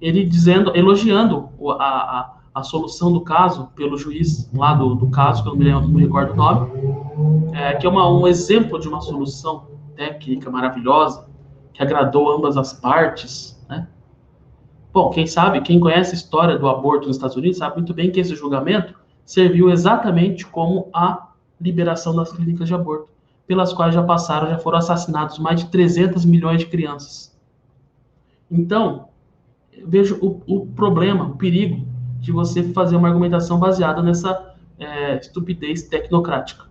[0.00, 1.48] Ele dizendo, elogiando
[1.78, 5.58] a, a, a solução do caso pelo juiz lá do, do caso, que eu não
[5.58, 6.70] me, lembro, não me recordo o nome,
[7.52, 11.26] é, que é uma, um exemplo de uma solução técnica maravilhosa,
[11.72, 13.88] que agradou ambas as partes, né?
[14.92, 18.12] Bom, quem sabe, quem conhece a história do aborto nos Estados Unidos, sabe muito bem
[18.12, 23.13] que esse julgamento serviu exatamente como a liberação das clínicas de aborto
[23.46, 27.36] pelas quais já passaram, já foram assassinados mais de 300 milhões de crianças.
[28.50, 29.08] Então,
[29.86, 31.86] vejo o, o problema, o perigo
[32.20, 36.64] de você fazer uma argumentação baseada nessa é, estupidez tecnocrática,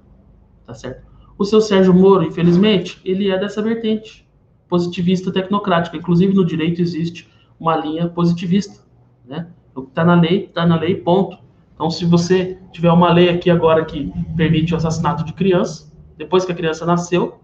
[0.65, 1.05] tá certo?
[1.37, 4.27] O seu Sérgio Moro, infelizmente, ele é dessa vertente
[4.67, 5.97] positivista tecnocrática.
[5.97, 8.83] Inclusive no direito existe uma linha positivista,
[9.25, 9.47] né?
[9.75, 11.37] O que está na lei, está na lei, ponto.
[11.73, 16.45] Então, se você tiver uma lei aqui agora que permite o assassinato de crianças, depois
[16.45, 17.39] que a criança nasceu,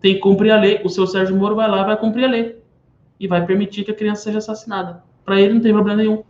[0.00, 0.80] tem que cumprir a lei.
[0.84, 2.62] O seu Sérgio Moro vai lá vai cumprir a lei.
[3.18, 5.02] E vai permitir que a criança seja assassinada.
[5.24, 6.22] Para ele não tem problema nenhum.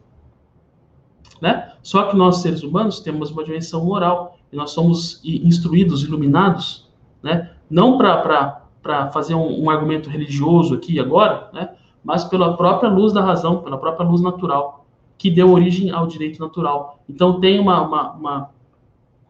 [1.40, 1.72] Né?
[1.82, 4.38] Só que nós, seres humanos, temos uma dimensão moral.
[4.52, 6.88] E nós somos instruídos, iluminados,
[7.22, 7.50] né?
[7.68, 11.70] não para fazer um, um, argumento religioso aqui agora, né?
[12.04, 14.86] mas pela própria luz da razão, pela própria luz natural,
[15.18, 17.00] que deu origem ao direito natural.
[17.08, 18.50] Então, tem uma, uma, uma,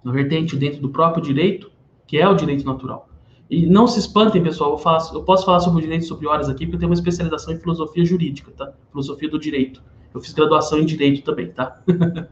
[0.04, 1.70] uma vertente dentro do próprio direito
[2.06, 3.08] que é o direito natural.
[3.48, 6.48] E não se espantem, pessoal, eu, faço, eu posso falar sobre o direito sobre horas
[6.48, 8.72] aqui, porque eu tenho uma especialização em filosofia jurídica, tá?
[8.90, 9.82] Filosofia do direito.
[10.12, 11.80] Eu fiz graduação em direito também, tá?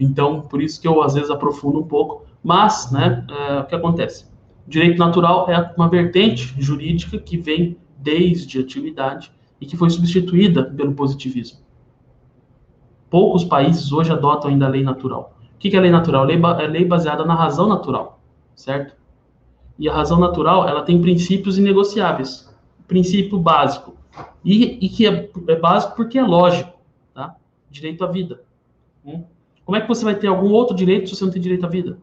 [0.00, 2.24] então, por isso que eu às vezes aprofundo um pouco.
[2.42, 4.24] Mas, né, é, o que acontece?
[4.66, 9.90] O direito natural é uma vertente jurídica que vem desde a antiguidade e que foi
[9.90, 11.58] substituída pelo positivismo.
[13.10, 15.36] Poucos países hoje adotam ainda a lei natural.
[15.54, 16.24] O que é lei natural?
[16.24, 18.20] Lei, é lei baseada na razão natural,
[18.54, 18.94] certo?
[19.78, 22.52] E a razão natural, ela tem princípios inegociáveis.
[22.86, 23.96] Princípio básico.
[24.44, 26.72] E, e que é, é, básico porque é lógico,
[27.12, 27.36] tá?
[27.70, 28.42] Direito à vida.
[29.04, 29.24] Hum?
[29.64, 31.68] Como é que você vai ter algum outro direito se você não tem direito à
[31.68, 31.98] vida?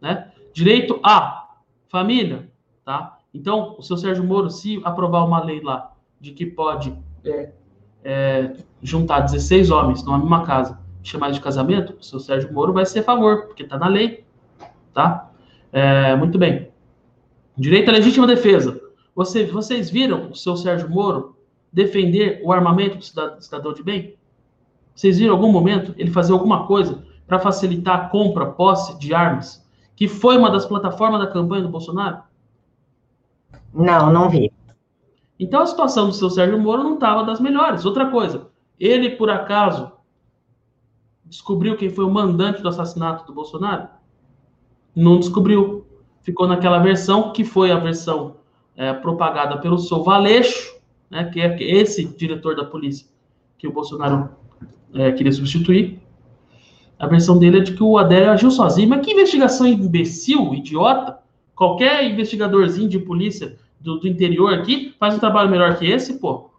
[0.00, 0.30] Né?
[0.52, 2.48] Direito à família,
[2.84, 3.18] tá?
[3.32, 7.50] Então, o seu Sérgio Moro, se aprovar uma lei lá de que pode é,
[8.02, 12.86] é, juntar 16 homens numa mesma casa, chamar de casamento, o seu Sérgio Moro vai
[12.86, 14.24] ser a favor, porque está na lei,
[14.92, 15.30] tá?
[15.70, 16.70] É, muito bem.
[17.56, 18.80] Direito à legítima defesa.
[19.14, 21.36] Você, vocês viram o seu Sérgio Moro
[21.72, 24.16] defender o armamento do cidadão, do cidadão de bem?
[24.94, 29.14] Vocês viram em algum momento ele fazer alguma coisa para facilitar a compra, posse de
[29.14, 29.64] armas,
[29.96, 32.22] que foi uma das plataformas da campanha do Bolsonaro?
[33.72, 34.52] Não, não vi.
[35.38, 37.84] Então a situação do seu Sérgio Moro não estava das melhores.
[37.84, 39.92] Outra coisa, ele por acaso
[41.24, 43.88] descobriu quem foi o mandante do assassinato do Bolsonaro?
[44.94, 45.83] Não descobriu
[46.24, 48.36] ficou naquela versão que foi a versão
[48.76, 50.74] é, propagada pelo Sou Valeixo,
[51.08, 53.06] né, que é esse diretor da polícia
[53.56, 54.30] que o Bolsonaro
[54.92, 56.00] é, queria substituir.
[56.98, 58.88] A versão dele é de que o Adélio agiu sozinho.
[58.88, 61.18] Mas que investigação imbecil, idiota!
[61.54, 66.50] Qualquer investigadorzinho de polícia do, do interior aqui faz um trabalho melhor que esse, pô.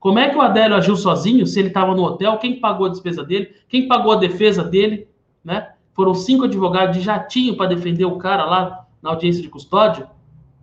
[0.00, 2.36] Como é que o Adélio agiu sozinho se ele estava no hotel?
[2.38, 3.50] Quem pagou a despesa dele?
[3.68, 5.06] Quem pagou a defesa dele?
[5.44, 5.68] Né?
[5.94, 10.08] Foram cinco advogados de jatinho para defender o cara lá na audiência de custódia?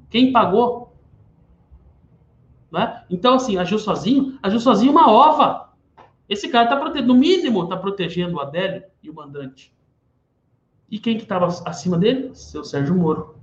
[0.10, 0.96] Quem pagou?
[2.72, 3.04] Né?
[3.10, 4.40] Então, assim, agiu sozinho?
[4.42, 5.70] Agiu sozinho uma ova.
[6.28, 9.74] Esse cara está protegendo, no mínimo, está protegendo o Adélio e o mandante.
[10.90, 12.32] E quem que estava acima dele?
[12.34, 13.36] Seu Sérgio Moro.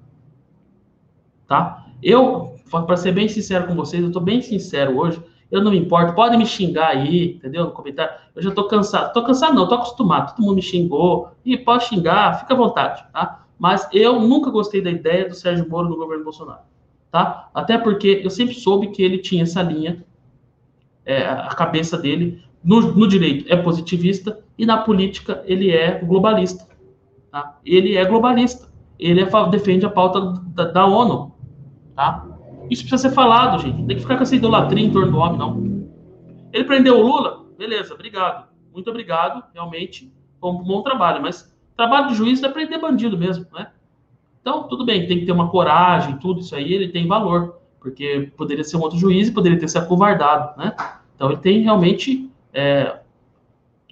[1.46, 1.86] Tá?
[2.02, 5.22] Eu, para ser bem sincero com vocês, eu estou bem sincero hoje.
[5.50, 7.66] Eu não me importo, podem me xingar aí, entendeu?
[7.66, 8.12] No comentário.
[8.34, 9.08] Eu já estou cansado.
[9.08, 10.34] Estou cansado, não, estou acostumado.
[10.34, 11.30] Todo mundo me xingou.
[11.44, 13.45] E pode xingar, fica à vontade, tá?
[13.58, 16.62] Mas eu nunca gostei da ideia do Sérgio Moro no governo Bolsonaro,
[17.10, 17.48] tá?
[17.54, 20.04] Até porque eu sempre soube que ele tinha essa linha,
[21.04, 26.66] é, a cabeça dele no, no, direito é positivista e na política ele é globalista,
[27.30, 27.58] tá?
[27.64, 31.32] Ele é globalista, ele é, defende a pauta da, da, ONU,
[31.94, 32.26] tá?
[32.68, 33.78] Isso precisa ser falado, gente.
[33.78, 35.86] Não tem que ficar com essa idolatria em torno do homem, não.
[36.52, 42.08] Ele prendeu o Lula, beleza, obrigado, muito obrigado, realmente, foi um bom trabalho, mas Trabalho
[42.08, 43.68] de juiz é prender bandido mesmo, né?
[44.40, 48.32] Então, tudo bem, tem que ter uma coragem, tudo isso aí, ele tem valor, porque
[48.36, 50.74] poderia ser um outro juiz e poderia ter se acovardado, né?
[51.14, 53.00] Então, ele tem realmente é,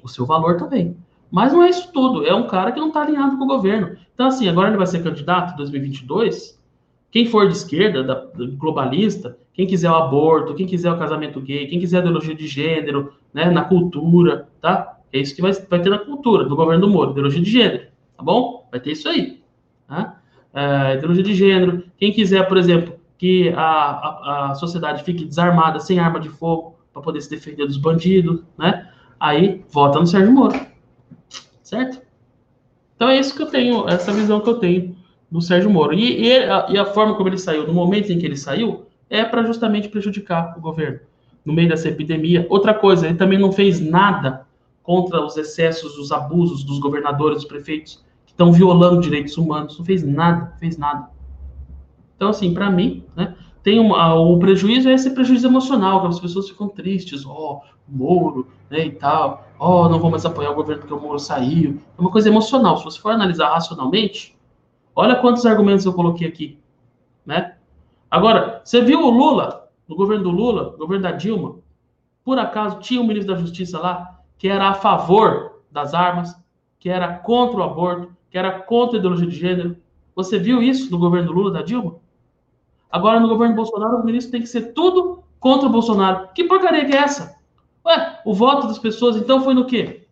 [0.02, 0.96] o seu valor também.
[1.30, 3.96] Mas não é isso tudo, é um cara que não está alinhado com o governo.
[4.14, 6.62] Então, assim, agora ele vai ser candidato em 2022.
[7.10, 11.66] Quem for de esquerda, da, globalista, quem quiser o aborto, quem quiser o casamento gay,
[11.66, 14.93] quem quiser a ideologia de gênero, né, na cultura, tá?
[15.14, 17.84] É isso que vai, vai ter na cultura do governo do Moro, ideologia de gênero,
[18.16, 18.66] tá bom?
[18.68, 19.40] Vai ter isso aí.
[19.86, 20.20] Tá?
[20.52, 21.84] É, ideologia de gênero.
[21.96, 26.74] Quem quiser, por exemplo, que a, a, a sociedade fique desarmada, sem arma de fogo,
[26.92, 28.88] para poder se defender dos bandidos, né?
[29.20, 30.60] Aí vota no Sérgio Moro.
[31.62, 32.02] Certo?
[32.96, 34.96] Então é isso que eu tenho, essa visão que eu tenho
[35.30, 35.94] do Sérgio Moro.
[35.94, 38.86] E, e, a, e a forma como ele saiu, no momento em que ele saiu,
[39.08, 40.98] é para justamente prejudicar o governo
[41.44, 42.46] no meio dessa epidemia.
[42.50, 44.43] Outra coisa, ele também não fez nada
[44.84, 49.78] contra os excessos, os abusos dos governadores, dos prefeitos, que estão violando direitos humanos.
[49.78, 51.08] Não fez nada, fez nada.
[52.14, 56.20] Então, assim, para mim, né, tem uma, o prejuízo é esse prejuízo emocional, que as
[56.20, 60.50] pessoas ficam tristes, ó, oh, Moro, né, e tal, ó, oh, não vou mais apoiar
[60.50, 61.80] o governo porque o Moro saiu.
[61.96, 62.76] É uma coisa emocional.
[62.76, 64.36] Se você for analisar racionalmente,
[64.94, 66.58] olha quantos argumentos eu coloquei aqui,
[67.24, 67.56] né?
[68.10, 71.56] Agora, você viu o Lula, no governo do Lula, no governo da Dilma,
[72.22, 76.34] por acaso tinha um ministro da Justiça lá que era a favor das armas,
[76.78, 79.76] que era contra o aborto, que era contra a ideologia de gênero.
[80.14, 81.96] Você viu isso no governo Lula da Dilma?
[82.90, 86.28] Agora, no governo Bolsonaro, o ministro tem que ser tudo contra o Bolsonaro.
[86.34, 87.36] Que porcaria que é essa?
[87.84, 90.06] Ué, o voto das pessoas, então, foi no quê?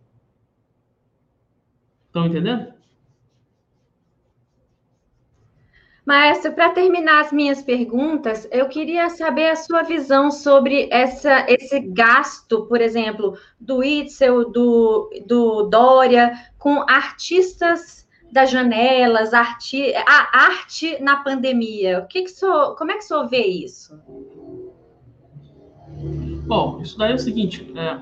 [2.07, 2.72] Estão entendendo?
[6.05, 11.79] Maestro, para terminar as minhas perguntas, eu queria saber a sua visão sobre essa, esse
[11.79, 21.01] gasto, por exemplo, do Itzel, do, do Dória, com artistas das janelas, arte, a arte
[21.01, 21.99] na pandemia.
[21.99, 22.33] O que que
[22.77, 23.97] como é que o senhor vê isso?
[26.45, 27.99] Bom, isso daí é o seguinte, é,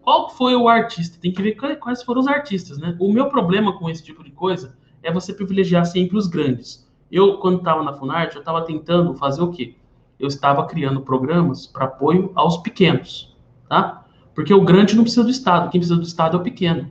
[0.00, 1.18] qual foi o artista?
[1.20, 2.96] Tem que ver quais foram os artistas, né?
[2.98, 6.87] O meu problema com esse tipo de coisa é você privilegiar sempre os grandes.
[7.10, 9.74] Eu, quando estava na Funarte, eu estava tentando fazer o quê?
[10.18, 13.36] Eu estava criando programas para apoio aos pequenos,
[13.68, 14.04] tá?
[14.34, 16.90] Porque o grande não precisa do Estado, quem precisa do Estado é o pequeno,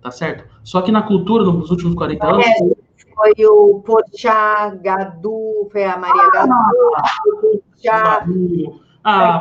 [0.00, 0.48] tá certo?
[0.64, 2.46] Só que na cultura, nos últimos 40 anos...
[2.46, 2.58] É,
[3.14, 6.52] foi o Porchat, Gadu, foi a Maria ah, Gadu,
[7.26, 8.26] o Porchat...
[9.04, 9.38] Ah,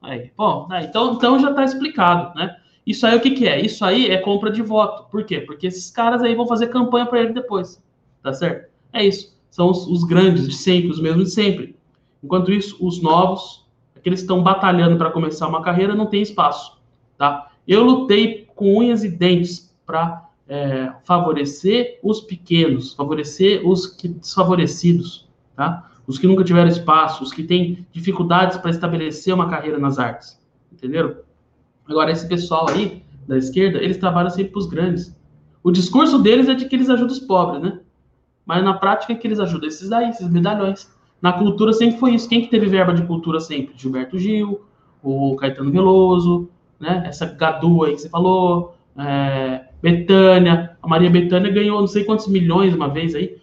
[0.00, 2.56] Aí, bom, então, então já está explicado, né?
[2.88, 3.60] Isso aí o que, que é?
[3.60, 5.10] Isso aí é compra de voto.
[5.10, 5.40] Por quê?
[5.40, 7.82] Porque esses caras aí vão fazer campanha para ele depois.
[8.22, 8.70] Tá certo?
[8.94, 9.36] É isso.
[9.50, 11.76] São os, os, grandes de sempre, os mesmos de sempre.
[12.24, 16.80] Enquanto isso, os novos, aqueles que estão batalhando para começar uma carreira, não tem espaço.
[17.18, 17.50] Tá?
[17.66, 25.28] Eu lutei com unhas e dentes para é, favorecer os pequenos, favorecer os desfavorecidos.
[25.54, 25.90] Tá?
[26.08, 30.40] os que nunca tiveram espaço, os que têm dificuldades para estabelecer uma carreira nas artes.
[30.72, 31.27] Entenderam?
[31.88, 35.16] Agora, esse pessoal aí, da esquerda, eles trabalham sempre para os grandes.
[35.62, 37.80] O discurso deles é de que eles ajudam os pobres, né?
[38.44, 40.90] Mas na prática é que eles ajudam esses daí, esses medalhões.
[41.20, 42.28] Na cultura sempre foi isso.
[42.28, 43.74] Quem que teve verba de cultura sempre?
[43.76, 44.62] Gilberto Gil,
[45.02, 47.02] o Caetano Veloso, né?
[47.06, 50.76] Essa Gadu aí que você falou, é, Betânia.
[50.82, 53.36] A Maria Betânia ganhou não sei quantos milhões uma vez aí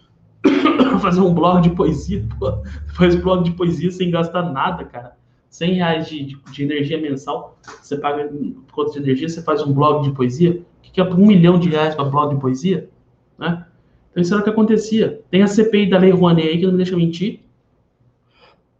[1.00, 2.62] fazer um blog de poesia, pô,
[2.94, 5.16] faz blog de poesia sem gastar nada, cara.
[5.56, 8.30] 100 reais de, de, de energia mensal, você paga
[8.72, 10.62] quanto de energia, você faz um blog de poesia.
[10.82, 12.90] Que, que é um milhão de reais para blog de poesia?
[13.38, 13.64] Né?
[14.10, 15.22] Então isso era o que acontecia.
[15.30, 17.40] Tem a CPI da Lei Rouanet aí que não me deixa mentir.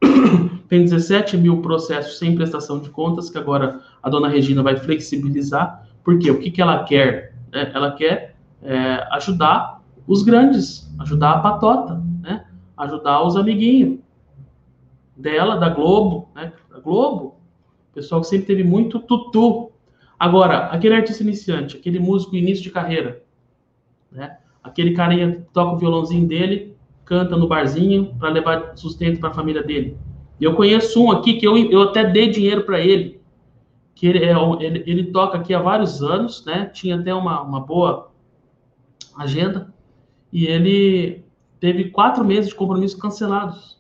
[0.69, 5.89] Tem 17 mil processos sem prestação de contas, que agora a dona Regina vai flexibilizar.
[6.05, 6.31] Por quê?
[6.31, 7.35] O que, que ela quer?
[7.53, 12.45] É, ela quer é, ajudar os grandes, ajudar a patota, né?
[12.77, 14.01] Ajudar os amiguinhos
[15.17, 16.53] dela, da Globo, né?
[16.81, 17.37] Globo.
[17.95, 19.73] Pessoal que sempre teve muito tutu.
[20.19, 23.23] Agora, aquele artista iniciante, aquele músico início de carreira,
[24.11, 24.39] né?
[24.63, 26.75] Aquele carinha que toca o violãozinho dele,
[27.05, 29.97] canta no barzinho para levar sustento para a família dele.
[30.41, 33.21] Eu conheço um aqui que eu, eu até dei dinheiro para ele,
[33.95, 36.67] que ele, é, ele, ele, toca aqui há vários anos, né?
[36.67, 38.11] Tinha até uma, uma boa
[39.17, 39.73] agenda,
[40.33, 41.25] e ele
[41.59, 43.76] teve quatro meses de compromissos cancelados.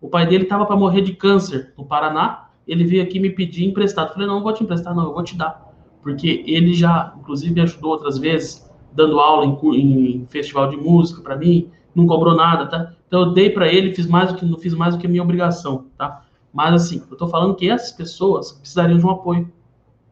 [0.00, 2.48] O pai dele estava para morrer de câncer no Paraná.
[2.66, 4.12] Ele veio aqui me pedir emprestado.
[4.12, 5.70] Falei, não, não vou te emprestar, não, eu vou te dar.
[6.02, 11.20] Porque ele já, inclusive, me ajudou outras vezes, dando aula em, em festival de música
[11.20, 12.92] para mim, não cobrou nada, tá?
[13.06, 15.10] Então eu dei para ele, fiz mais do que não fiz mais do que a
[15.10, 16.24] minha obrigação, tá?
[16.52, 19.52] Mas assim, eu estou falando que essas pessoas precisariam de um apoio.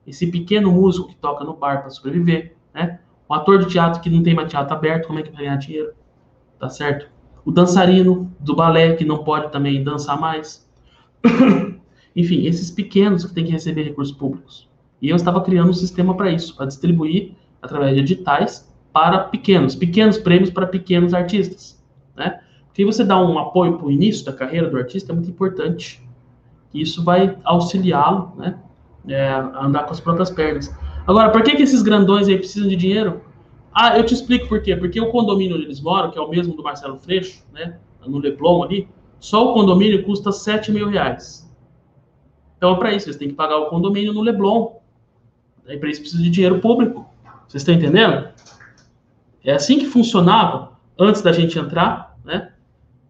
[0.07, 3.01] Esse pequeno músico que toca no bar para sobreviver, né?
[3.29, 5.57] Um ator de teatro que não tem mais teatro aberto, como é que vai ganhar
[5.57, 5.93] dinheiro?
[6.59, 7.09] Tá certo?
[7.49, 10.69] O dançarino do balé que não pode também dançar mais.
[12.15, 14.69] Enfim, esses pequenos que têm que receber recursos públicos.
[15.01, 17.33] E eu estava criando um sistema para isso, para distribuir
[17.63, 21.83] através de editais para pequenos, pequenos prêmios para pequenos artistas,
[22.15, 22.39] né?
[22.67, 26.07] Porque você dá um apoio para o início da carreira do artista é muito importante.
[26.75, 28.59] Isso vai auxiliá-lo, né,
[29.09, 30.71] é, a andar com as próprias pernas.
[31.07, 33.23] Agora, por que, que esses grandões aí precisam de dinheiro?
[33.81, 34.75] Ah, eu te explico por quê.
[34.75, 37.79] Porque o condomínio onde eles moram, que é o mesmo do Marcelo Freixo, né?
[38.05, 38.89] No Leblon ali,
[39.21, 41.49] só o condomínio custa 7 mil reais.
[42.57, 44.81] Então, é para isso, eles têm que pagar o condomínio no Leblon.
[45.69, 47.09] Aí, para isso, precisa de dinheiro público.
[47.47, 48.29] Vocês estão entendendo?
[49.45, 52.53] É assim que funcionava antes da gente entrar, né?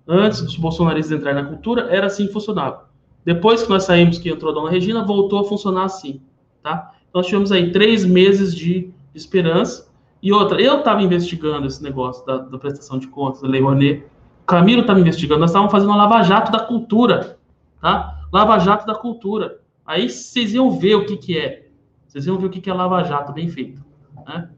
[0.07, 2.91] Antes dos bolsonaristas entrarem na cultura, era assim que funcionava.
[3.25, 6.21] Depois que nós saímos, que entrou a dona Regina, voltou a funcionar assim,
[6.63, 6.93] tá?
[7.15, 9.88] Nós tivemos aí três meses de esperança.
[10.23, 14.05] E outra, eu estava investigando esse negócio da, da, prestação de contas, da Lei Rouanet.
[14.47, 15.41] Camilo estava investigando.
[15.41, 17.39] Nós estávamos fazendo uma lava-jato da cultura,
[17.81, 18.27] tá?
[18.33, 19.61] Lava-jato da cultura.
[19.87, 21.69] Aí vocês iam ver o que, que é.
[22.07, 23.85] Vocês iam ver o que, que é lava-jato bem feito,
[24.27, 24.51] né?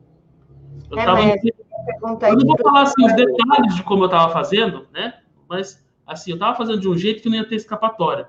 [0.91, 1.21] Eu, é, tava...
[1.23, 5.15] eu não vou falar assim, os detalhes de como eu estava fazendo, né?
[5.49, 8.29] Mas, assim, eu estava fazendo de um jeito que não ia ter escapatória.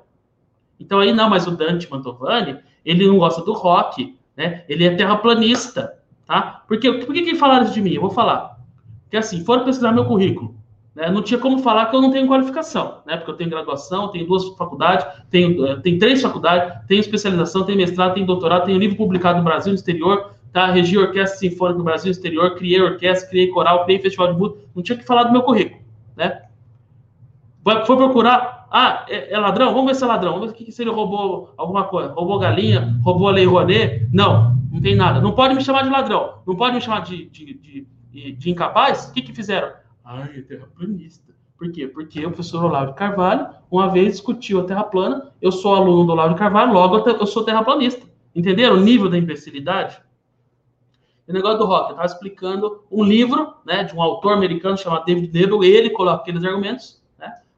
[0.79, 4.65] Então aí, não, mas o Dante Mantovani, ele não gosta do rock, né?
[4.67, 6.00] Ele é terraplanista,
[6.31, 6.63] tá?
[6.65, 7.91] Porque, por que, que falaram isso de mim?
[7.91, 8.57] Eu vou falar.
[9.03, 10.55] Porque assim, foram pesquisar meu currículo.
[10.95, 11.09] Né?
[11.09, 13.17] Não tinha como falar que eu não tenho qualificação, né?
[13.17, 17.77] Porque eu tenho graduação, tenho duas faculdades, tenho, eh, tenho três faculdades, tenho especialização, tenho
[17.77, 20.71] mestrado, tenho doutorado, tenho livro publicado no Brasil e no exterior, tá?
[20.71, 24.39] Regi orquestra sinfônica no Brasil e no exterior, criei orquestra, criei coral, criei festival de
[24.39, 24.61] música.
[24.73, 25.81] Não tinha que falar do meu currículo,
[26.15, 26.43] né?
[27.61, 29.73] Foi procurar Ah, é, é, ladrão?
[29.73, 30.39] Vamos ver se é ladrão.
[30.39, 32.13] Vamos ver se ele roubou alguma coisa.
[32.13, 34.07] Roubou galinha, roubou a Lei Rouanet.
[34.13, 35.19] Não, não tem nada.
[35.19, 36.35] Não pode me chamar de ladrão.
[36.47, 39.09] Não pode me chamar de, de, de, de, de incapaz.
[39.09, 39.73] O que, que fizeram?
[40.05, 41.33] Ai, é terraplanista.
[41.57, 41.87] Por quê?
[41.87, 46.05] Porque o professor Olavo de Carvalho, uma vez discutiu a Terra plana, eu sou aluno
[46.05, 48.07] do Olavo de Carvalho, logo eu sou terraplanista.
[48.33, 50.01] Entenderam o nível da imbecilidade?
[51.27, 55.05] O negócio do rock, eu estava explicando um livro né, de um autor americano chamado
[55.05, 57.00] David Nebel, ele coloca aqueles argumentos,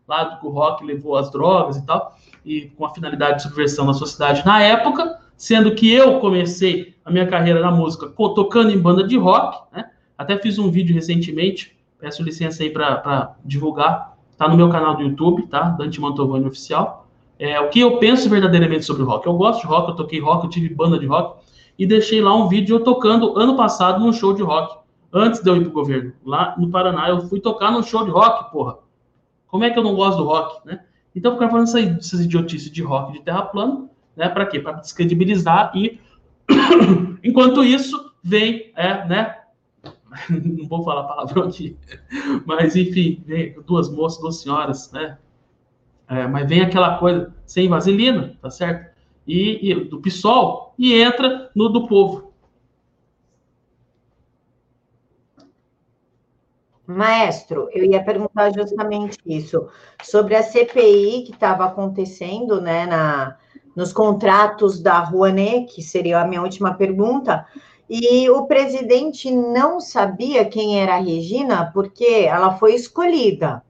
[0.07, 3.85] lá que o rock levou às drogas e tal, e com a finalidade de subversão
[3.85, 8.77] da sociedade na época, sendo que eu comecei a minha carreira na música tocando em
[8.77, 11.73] banda de rock, né, até fiz um vídeo recentemente
[12.03, 14.17] Peço licença aí para divulgar.
[14.29, 15.69] Está no meu canal do YouTube, tá?
[15.69, 17.07] Dante Mantovani Oficial.
[17.39, 19.25] É, o que eu penso verdadeiramente sobre rock.
[19.25, 21.41] Eu gosto de rock, eu toquei rock, eu tive banda de rock.
[21.79, 24.79] E deixei lá um vídeo eu tocando ano passado num show de rock.
[25.13, 26.11] Antes de eu ir pro governo.
[26.25, 28.79] Lá no Paraná, eu fui tocar num show de rock, porra.
[29.53, 30.83] Como é que eu não gosto do rock, né?
[31.15, 34.27] Então, eu ficava falando essa, essas idiotices de rock de terra plana, né?
[34.27, 34.59] Para quê?
[34.59, 35.99] Para descredibilizar e,
[37.23, 39.37] enquanto isso, vem, é, né?
[40.27, 41.77] não vou falar palavrão aqui,
[42.47, 45.19] mas enfim, vem duas moças, duas senhoras, né?
[46.09, 48.91] É, mas vem aquela coisa sem vaselina, tá certo?
[49.27, 52.32] E, e, do PSOL e entra no do povo.
[56.85, 59.67] Maestro, eu ia perguntar justamente isso,
[60.03, 63.37] sobre a CPI que estava acontecendo, né, na,
[63.73, 67.45] nos contratos da Rouanet, que seria a minha última pergunta,
[67.89, 73.63] e o presidente não sabia quem era a Regina, porque ela foi escolhida.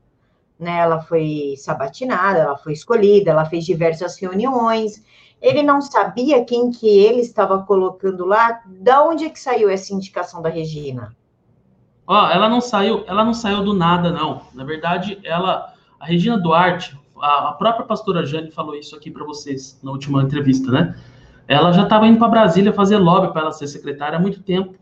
[0.59, 0.79] Né?
[0.79, 5.03] Ela foi sabatinada, ela foi escolhida, ela fez diversas reuniões.
[5.41, 8.61] Ele não sabia quem que ele estava colocando lá.
[8.65, 11.13] Da onde é que saiu essa indicação da Regina?
[12.05, 14.41] Ó, ela não saiu, ela não saiu do nada, não.
[14.53, 19.25] Na verdade, ela, a Regina Duarte, a, a própria pastora Jane falou isso aqui para
[19.25, 20.95] vocês na última entrevista, né?
[21.47, 24.75] ela já estava indo para Brasília fazer lobby para ela ser secretária há muito tempo.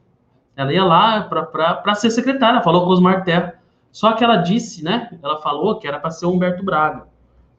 [0.56, 3.54] Ela ia lá para ser secretária, falou com os Martel.
[3.92, 5.10] Só que ela disse, né?
[5.22, 7.08] Ela falou que era para ser o Humberto Braga.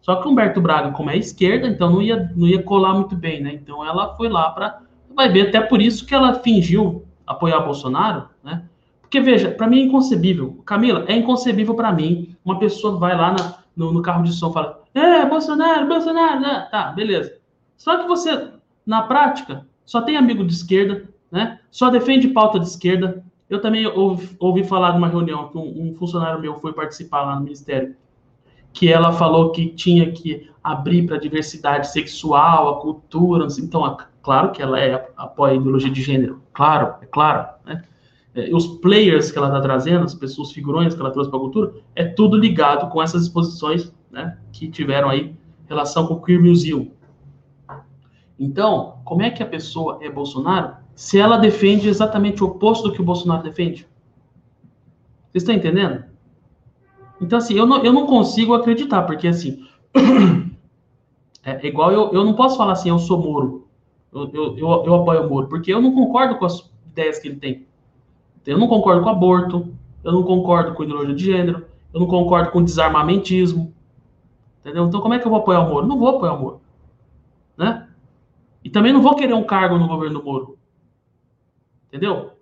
[0.01, 3.15] Só que o Humberto Braga, como é esquerda, então não ia, não ia colar muito
[3.15, 3.53] bem, né?
[3.55, 4.81] Então ela foi lá para.
[5.15, 8.65] Vai ver, até por isso que ela fingiu apoiar Bolsonaro, né?
[9.13, 10.63] Porque, veja, para mim é inconcebível.
[10.65, 12.35] Camila, é inconcebível para mim.
[12.43, 16.41] Uma pessoa vai lá na, no, no, carro de som e fala: É, Bolsonaro, Bolsonaro,
[16.41, 16.67] né?
[16.71, 17.37] Tá, beleza.
[17.77, 18.53] Só que você
[18.87, 21.59] na prática, só tem amigo de esquerda, né?
[21.71, 23.23] Só defende pauta de esquerda.
[23.51, 27.21] Eu também ouvi, ouvi falar de uma reunião que um, um, funcionário meu foi participar
[27.21, 27.95] lá no ministério,
[28.73, 33.47] que ela falou que tinha que abrir para a diversidade sexual, a cultura.
[33.59, 37.85] Então, claro que ela é, apoia a ideologia de gênero, claro, é claro, né?
[38.35, 41.43] É, os players que ela está trazendo, as pessoas, figurões que ela trouxe para a
[41.43, 45.35] cultura, é tudo ligado com essas exposições né, que tiveram aí
[45.69, 46.91] relação com o Queer Museum,
[48.43, 52.93] então, como é que a pessoa é Bolsonaro se ela defende exatamente o oposto do
[52.93, 53.87] que o Bolsonaro defende?
[55.31, 56.05] Vocês estão entendendo?
[57.21, 59.65] Então, assim, eu não, eu não consigo acreditar, porque, assim,
[61.45, 63.69] é igual eu, eu não posso falar assim, eu sou Moro,
[64.13, 67.37] eu, eu, eu apoio o Moro, porque eu não concordo com as ideias que ele
[67.37, 67.67] tem.
[68.47, 69.73] Eu não concordo com aborto,
[70.03, 73.73] eu não concordo com ideologia de gênero, eu não concordo com desarmamentismo,
[74.61, 74.87] entendeu?
[74.87, 75.87] Então, como é que eu vou apoiar o Moro?
[75.87, 76.61] Não vou apoiar o Moro,
[77.57, 77.87] né?
[78.65, 80.59] E também não vou querer um cargo no governo Moro.
[81.89, 82.33] Entendeu?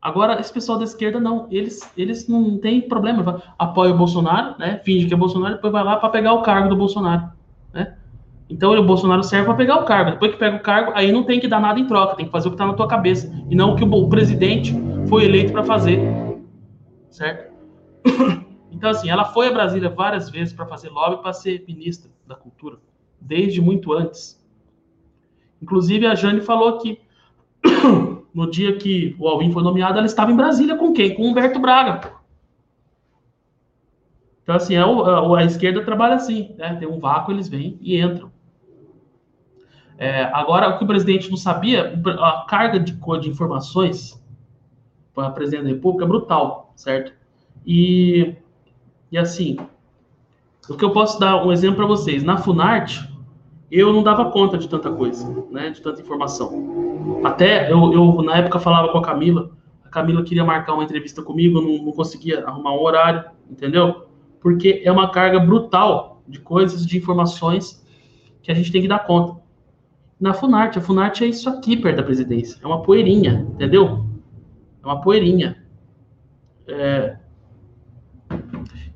[0.00, 1.48] Agora, esse pessoal da esquerda, não.
[1.50, 3.42] Eles, eles não têm problema.
[3.58, 4.80] Apoia o Bolsonaro, né?
[4.84, 7.30] Finge que é Bolsonaro, depois vai lá para pegar o cargo do Bolsonaro.
[7.72, 7.96] Né?
[8.48, 10.12] Então, o Bolsonaro serve para pegar o cargo.
[10.12, 12.14] Depois que pega o cargo, aí não tem que dar nada em troca.
[12.14, 13.30] Tem que fazer o que está na tua cabeça.
[13.50, 14.72] E não o que o presidente
[15.08, 16.00] foi eleito para fazer.
[17.10, 17.52] Certo?
[18.70, 22.36] Então, assim, ela foi a Brasília várias vezes para fazer lobby para ser ministra da
[22.36, 22.76] Cultura.
[23.20, 24.40] Desde muito antes.
[25.60, 27.00] Inclusive, a Jane falou que
[28.32, 31.12] no dia que o Alvin foi nomeado, ela estava em Brasília com quem?
[31.12, 32.12] Com Humberto Braga.
[34.44, 36.76] Então, assim, a, é a, a esquerda trabalha assim, né?
[36.76, 38.30] Tem um vácuo, eles vêm e entram.
[39.96, 44.22] É, agora, o que o presidente não sabia, a carga de, de informações
[45.20, 47.12] a presidente da República brutal, certo?
[47.66, 48.34] E,
[49.10, 49.56] e assim,
[50.68, 52.22] o que eu posso dar um exemplo para vocês.
[52.22, 53.08] Na Funarte,
[53.70, 57.20] eu não dava conta de tanta coisa, né, de tanta informação.
[57.24, 59.50] Até eu, eu na época falava com a Camila,
[59.84, 64.06] a Camila queria marcar uma entrevista comigo, não, não conseguia arrumar um horário, entendeu?
[64.40, 67.84] Porque é uma carga brutal de coisas, de informações
[68.42, 69.40] que a gente tem que dar conta.
[70.20, 74.04] Na Funarte, a Funarte é isso aqui perto da presidência, é uma poeirinha, entendeu?
[74.82, 75.64] É uma poeirinha.
[76.66, 77.18] É...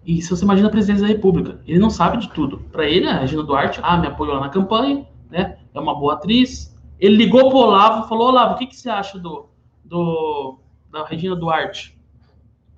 [0.05, 2.59] E se você imagina a presidência da República, ele não sabe de tudo.
[2.73, 5.59] Para ele, a Regina Duarte, ah, me apoiou na campanha, né?
[5.73, 6.77] É uma boa atriz.
[6.99, 9.49] Ele ligou pro Olavo e falou: Olavo, o que, que você acha do,
[9.85, 10.59] do,
[10.91, 11.99] da Regina Duarte?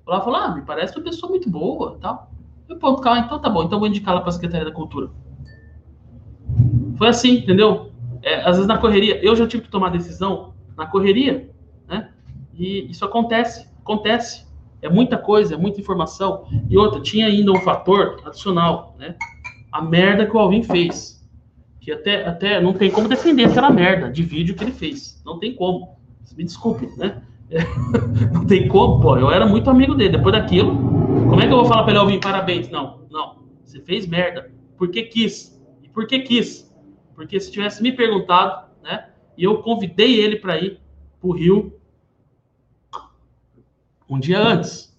[0.05, 2.31] O Olavo falou: Ah, me parece uma pessoa muito boa tal.
[2.67, 5.11] Eu, ponto, calma, então tá bom, então vou indicar ela para a Secretaria da Cultura.
[6.97, 7.91] Foi assim, entendeu?
[8.23, 11.53] É, às vezes na correria, eu já tive que tomar decisão na correria?
[12.57, 14.45] E isso acontece, acontece.
[14.81, 16.45] É muita coisa, é muita informação.
[16.69, 19.15] E outra, tinha ainda um fator adicional, né?
[19.71, 21.15] A merda que o Alvin fez.
[21.81, 25.21] Que até, até não tem como defender aquela merda de vídeo que ele fez.
[25.25, 25.97] Não tem como.
[26.37, 27.21] Me desculpe, né?
[27.49, 27.59] É,
[28.31, 29.17] não tem como, pô.
[29.17, 30.17] Eu era muito amigo dele.
[30.17, 30.75] Depois daquilo,
[31.29, 32.69] como é que eu vou falar pra ele, Alvin, parabéns?
[32.69, 33.43] Não, não.
[33.63, 34.51] Você fez merda.
[34.77, 35.61] Porque quis.
[35.83, 36.73] E por que quis?
[37.15, 39.09] Porque se tivesse me perguntado, né?
[39.37, 40.79] E eu convidei ele para ir
[41.19, 41.73] pro Rio
[44.09, 44.95] um dia antes.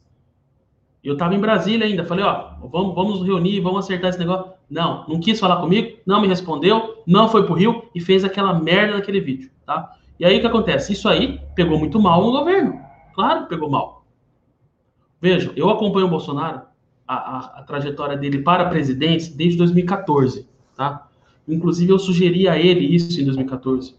[1.03, 2.05] Eu estava em Brasília ainda.
[2.05, 4.53] Falei, ó, vamos, vamos nos reunir, vamos acertar esse negócio.
[4.69, 8.53] Não, não quis falar comigo, não me respondeu, não foi pro Rio e fez aquela
[8.59, 9.97] merda daquele vídeo, tá?
[10.19, 10.93] E aí o que acontece?
[10.93, 12.81] Isso aí pegou muito mal no governo.
[13.15, 14.05] Claro pegou mal.
[15.21, 16.63] Veja, eu acompanho o Bolsonaro,
[17.07, 21.09] a, a, a trajetória dele para a presidência desde 2014, tá?
[21.49, 23.95] Inclusive eu sugeri a ele isso em 2014.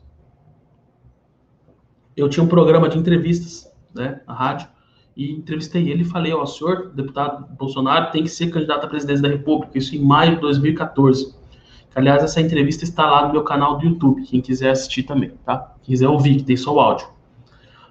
[2.15, 4.67] Eu tinha um programa de entrevistas, né, na rádio,
[5.17, 8.87] e entrevistei ele e falei, ó, oh, senhor deputado Bolsonaro tem que ser candidato à
[8.87, 11.35] presidência da República, isso em maio de 2014.
[11.95, 15.73] Aliás, essa entrevista está lá no meu canal do YouTube, quem quiser assistir também, tá?
[15.81, 17.07] Quem quiser ouvir, que tem só o áudio.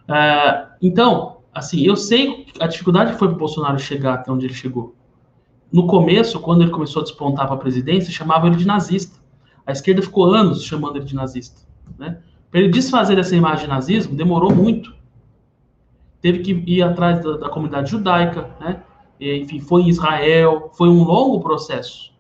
[0.07, 4.47] É, então, assim, eu sei a dificuldade que foi para o Bolsonaro chegar até onde
[4.47, 4.95] ele chegou.
[5.73, 9.19] No começo, quando ele começou a despontar para a presidência, chamavam ele de nazista.
[9.67, 11.61] A esquerda ficou anos chamando ele de nazista.
[11.99, 12.19] Né?
[12.53, 14.95] Para ele desfazer essa imagem de nazismo, demorou muito
[16.21, 18.83] teve que ir atrás da, da comunidade judaica, né?
[19.19, 22.13] E, enfim, foi em Israel, foi um longo processo.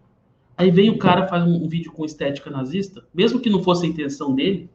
[0.57, 3.85] Aí vem o cara faz um, um, vídeo com estética nazista, mesmo que não fosse
[3.85, 4.71] a intenção dele,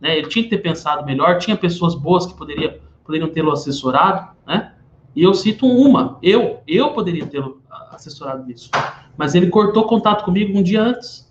[0.00, 0.18] né?
[0.18, 4.74] Ele tinha que ter pensado melhor, tinha pessoas boas que poderia, poderiam tê-lo assessorado, né?
[5.14, 8.70] E eu cito uma, eu, eu poderia tê-lo assessorado nisso.
[9.16, 11.30] Mas ele cortou contato comigo um dia antes.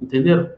[0.00, 0.50] Entenderam?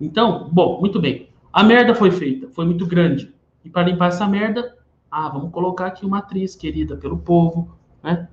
[0.00, 1.28] Então, bom, muito bem.
[1.52, 3.32] A merda foi feita, foi muito grande.
[3.64, 4.76] E para limpar essa merda,
[5.10, 8.28] ah, vamos colocar aqui uma atriz querida pelo povo, né?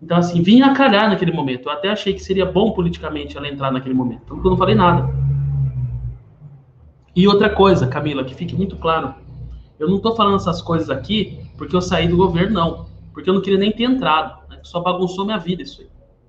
[0.00, 1.68] Então, assim, vinha a calhar naquele momento.
[1.68, 4.22] Eu até achei que seria bom politicamente ela entrar naquele momento.
[4.24, 5.12] Então, eu não falei nada.
[7.14, 9.12] E outra coisa, Camila, que fique muito claro.
[9.78, 12.86] Eu não estou falando essas coisas aqui porque eu saí do governo, não.
[13.12, 14.48] Porque eu não queria nem ter entrado.
[14.48, 14.60] Né?
[14.62, 15.88] Só bagunçou minha vida isso aí.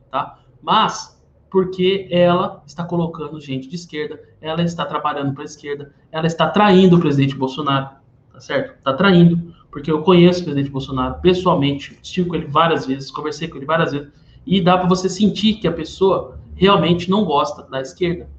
[0.09, 0.39] Tá?
[0.61, 1.19] Mas
[1.49, 6.47] porque ela está colocando gente de esquerda, ela está trabalhando para a esquerda, ela está
[6.47, 7.89] traindo o presidente Bolsonaro,
[8.31, 8.77] tá certo?
[8.77, 13.47] Está traindo porque eu conheço o presidente Bolsonaro pessoalmente, estive com ele várias vezes, conversei
[13.47, 14.09] com ele várias vezes,
[14.45, 18.29] e dá para você sentir que a pessoa realmente não gosta da esquerda,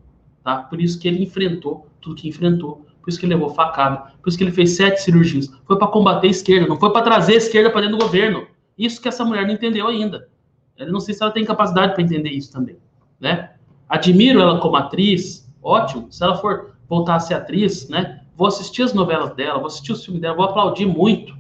[0.43, 0.59] tá?
[0.59, 4.29] Por isso que ele enfrentou tudo que enfrentou, por isso que ele levou facada, por
[4.29, 5.51] isso que ele fez sete cirurgias.
[5.65, 8.47] Foi para combater a esquerda, não foi para trazer a esquerda para dentro do governo.
[8.77, 10.29] Isso que essa mulher não entendeu ainda.
[10.77, 12.77] Eu não sei se ela tem capacidade para entender isso também,
[13.19, 13.53] né?
[13.89, 16.07] Admiro ela como atriz, ótimo.
[16.11, 18.20] Se ela for voltar a ser atriz, né?
[18.41, 21.37] Vou assistir as novelas dela, vou assistir os filmes dela, vou aplaudir muito.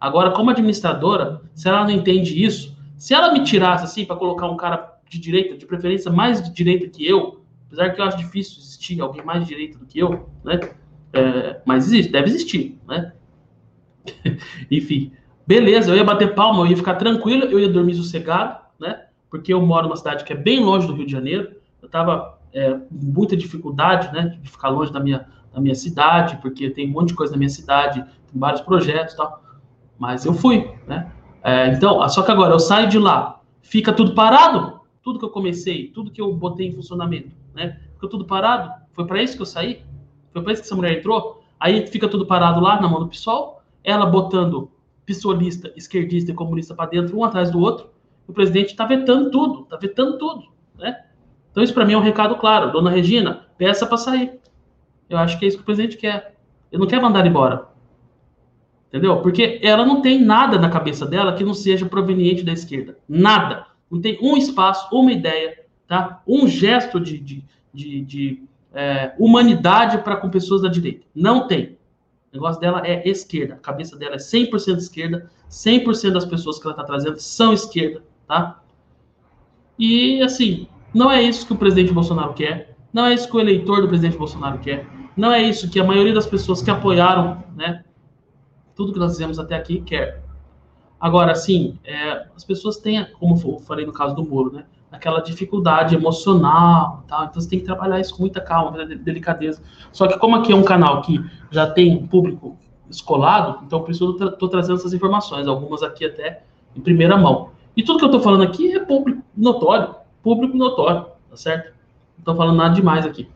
[0.00, 4.48] Agora, como administradora, se ela não entende isso, se ela me tirasse assim para colocar
[4.48, 8.16] um cara de direita, de preferência mais de direita que eu, apesar que eu acho
[8.16, 10.60] difícil existir alguém mais de direita do que eu, né?
[11.12, 13.12] É, mas existe, deve existir, né?
[14.70, 15.12] Enfim,
[15.46, 19.08] beleza, eu ia bater palma, eu ia ficar tranquilo, eu ia dormir sossegado, né?
[19.28, 22.38] Porque eu moro numa cidade que é bem longe do Rio de Janeiro, eu tava
[22.54, 26.92] é, muita dificuldade, né, de ficar longe da minha na minha cidade, porque tem um
[26.92, 29.42] monte de coisa na minha cidade, tem vários projetos e tal.
[29.98, 31.10] Mas eu fui, né?
[31.42, 35.30] É, então, só que agora eu saio de lá, fica tudo parado, tudo que eu
[35.30, 37.78] comecei, tudo que eu botei em funcionamento, né?
[37.94, 38.72] Fica tudo parado.
[38.92, 39.82] Foi para isso que eu saí?
[40.32, 41.44] Foi para isso que essa mulher entrou?
[41.60, 44.70] Aí fica tudo parado lá na mão do PSOL, ela botando
[45.06, 47.90] pistolista, esquerdista e comunista para dentro, um atrás do outro.
[48.26, 50.44] O presidente está vetando tudo, está vetando tudo,
[50.78, 51.04] né?
[51.50, 52.72] Então isso para mim é um recado claro.
[52.72, 54.40] Dona Regina, peça para sair.
[55.08, 56.36] Eu acho que é isso que o presidente quer.
[56.70, 57.68] Ele não quer mandar embora.
[58.88, 59.20] Entendeu?
[59.20, 62.96] Porque ela não tem nada na cabeça dela que não seja proveniente da esquerda.
[63.08, 63.66] Nada.
[63.90, 66.22] Não tem um espaço, uma ideia, tá?
[66.26, 68.42] um gesto de, de, de, de
[68.72, 71.06] é, humanidade para com pessoas da direita.
[71.14, 71.76] Não tem.
[72.32, 73.54] O negócio dela é esquerda.
[73.54, 75.30] A cabeça dela é 100% esquerda.
[75.50, 78.02] 100% das pessoas que ela está trazendo são esquerda.
[78.26, 78.60] Tá?
[79.78, 82.76] E, assim, não é isso que o presidente Bolsonaro quer.
[82.92, 84.86] Não é isso que o eleitor do presidente Bolsonaro quer.
[85.16, 87.84] Não é isso que a maioria das pessoas que apoiaram, né,
[88.74, 90.22] tudo que nós fizemos até aqui quer.
[91.00, 94.64] Agora, assim, é, as pessoas têm, como eu falei no caso do Moro, né?
[94.90, 97.24] Aquela dificuldade emocional, tal.
[97.24, 99.60] Então você tem que trabalhar isso com muita calma, muita delicadeza.
[99.92, 102.56] Só que como aqui é um canal que já tem público
[102.88, 106.44] escolado, então por isso eu estou trazendo essas informações, algumas aqui até
[106.76, 107.50] em primeira mão.
[107.76, 111.66] E tudo que eu estou falando aqui é público notório, público notório, tá certo?
[112.16, 113.28] Não estou falando nada demais aqui.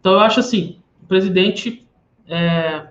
[0.00, 1.86] Então eu acho assim, o presidente
[2.26, 2.86] é,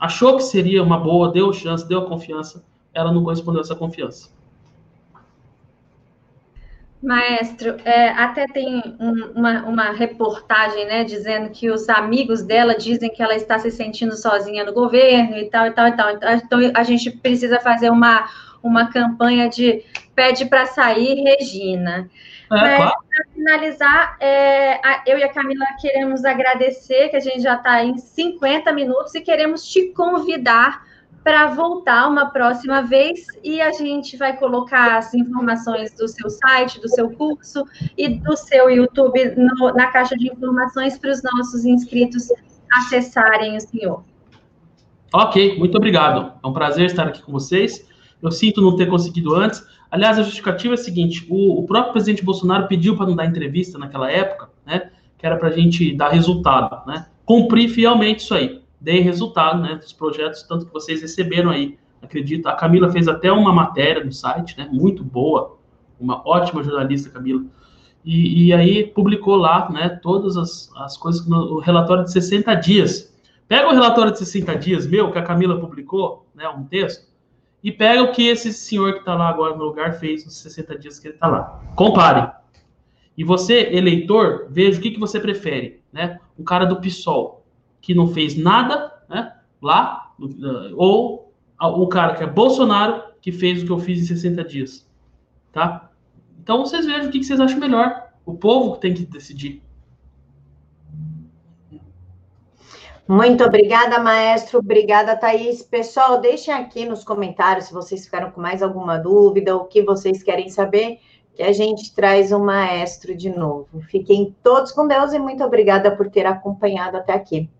[0.00, 4.34] achou que seria uma boa, deu chance, deu confiança, ela não correspondeu a essa confiança.
[7.04, 13.10] Maestro, é, até tem um, uma, uma, reportagem, né, dizendo que os amigos dela dizem
[13.10, 16.10] que ela está se sentindo sozinha no governo e tal, e tal, e tal.
[16.12, 18.26] Então, a gente precisa fazer uma,
[18.62, 19.84] uma campanha de
[20.14, 22.08] pede para sair, Regina.
[22.50, 22.92] É, Mas, claro.
[23.08, 27.82] para finalizar, é, a, eu e a Camila queremos agradecer, que a gente já está
[27.82, 30.84] em 50 minutos, e queremos te convidar
[31.24, 36.78] para voltar uma próxima vez e a gente vai colocar as informações do seu site,
[36.78, 37.64] do seu curso
[37.96, 42.28] e do seu YouTube no, na caixa de informações para os nossos inscritos
[42.70, 44.04] acessarem o senhor.
[45.14, 46.34] Ok, muito obrigado.
[46.44, 47.88] É um prazer estar aqui com vocês.
[48.20, 49.64] Eu sinto não ter conseguido antes.
[49.94, 53.26] Aliás, a justificativa é a seguinte: o, o próprio presidente Bolsonaro pediu para não dar
[53.26, 54.90] entrevista naquela época, né?
[55.16, 57.06] Que era para a gente dar resultado, né?
[57.24, 62.46] Cumprir fielmente isso aí dei resultado, né, dos projetos, tanto que vocês receberam aí, acredito.
[62.46, 65.56] A Camila fez até uma matéria no site, né, muito boa,
[65.98, 67.42] uma ótima jornalista, Camila.
[68.04, 73.10] E, e aí publicou lá, né, todas as, as coisas, no relatório de 60 dias.
[73.48, 77.08] Pega o relatório de 60 dias meu, que a Camila publicou, né, um texto,
[77.64, 80.78] e pega o que esse senhor que está lá agora no lugar fez nos 60
[80.78, 81.62] dias que ele está lá.
[81.74, 82.30] Compare.
[83.16, 86.20] E você, eleitor, veja o que, que você prefere, né?
[86.38, 87.42] Um cara do PSOL,
[87.80, 90.12] que não fez nada, né, lá,
[90.76, 94.86] ou o cara que é Bolsonaro, que fez o que eu fiz em 60 dias,
[95.50, 95.90] tá?
[96.42, 98.10] Então vocês vejam o que vocês acham melhor.
[98.26, 99.62] O povo tem que decidir.
[103.06, 104.60] Muito obrigada, maestro.
[104.60, 105.62] Obrigada, Thaís.
[105.62, 110.22] Pessoal, deixem aqui nos comentários se vocês ficaram com mais alguma dúvida, o que vocês
[110.22, 110.98] querem saber,
[111.34, 113.80] que a gente traz o maestro de novo.
[113.90, 117.50] Fiquem todos com Deus e muito obrigada por ter acompanhado até aqui.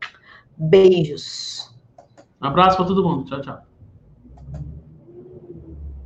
[0.57, 1.75] Beijos.
[2.41, 3.25] Um abraço para todo mundo.
[3.25, 3.74] Tchau, tchau.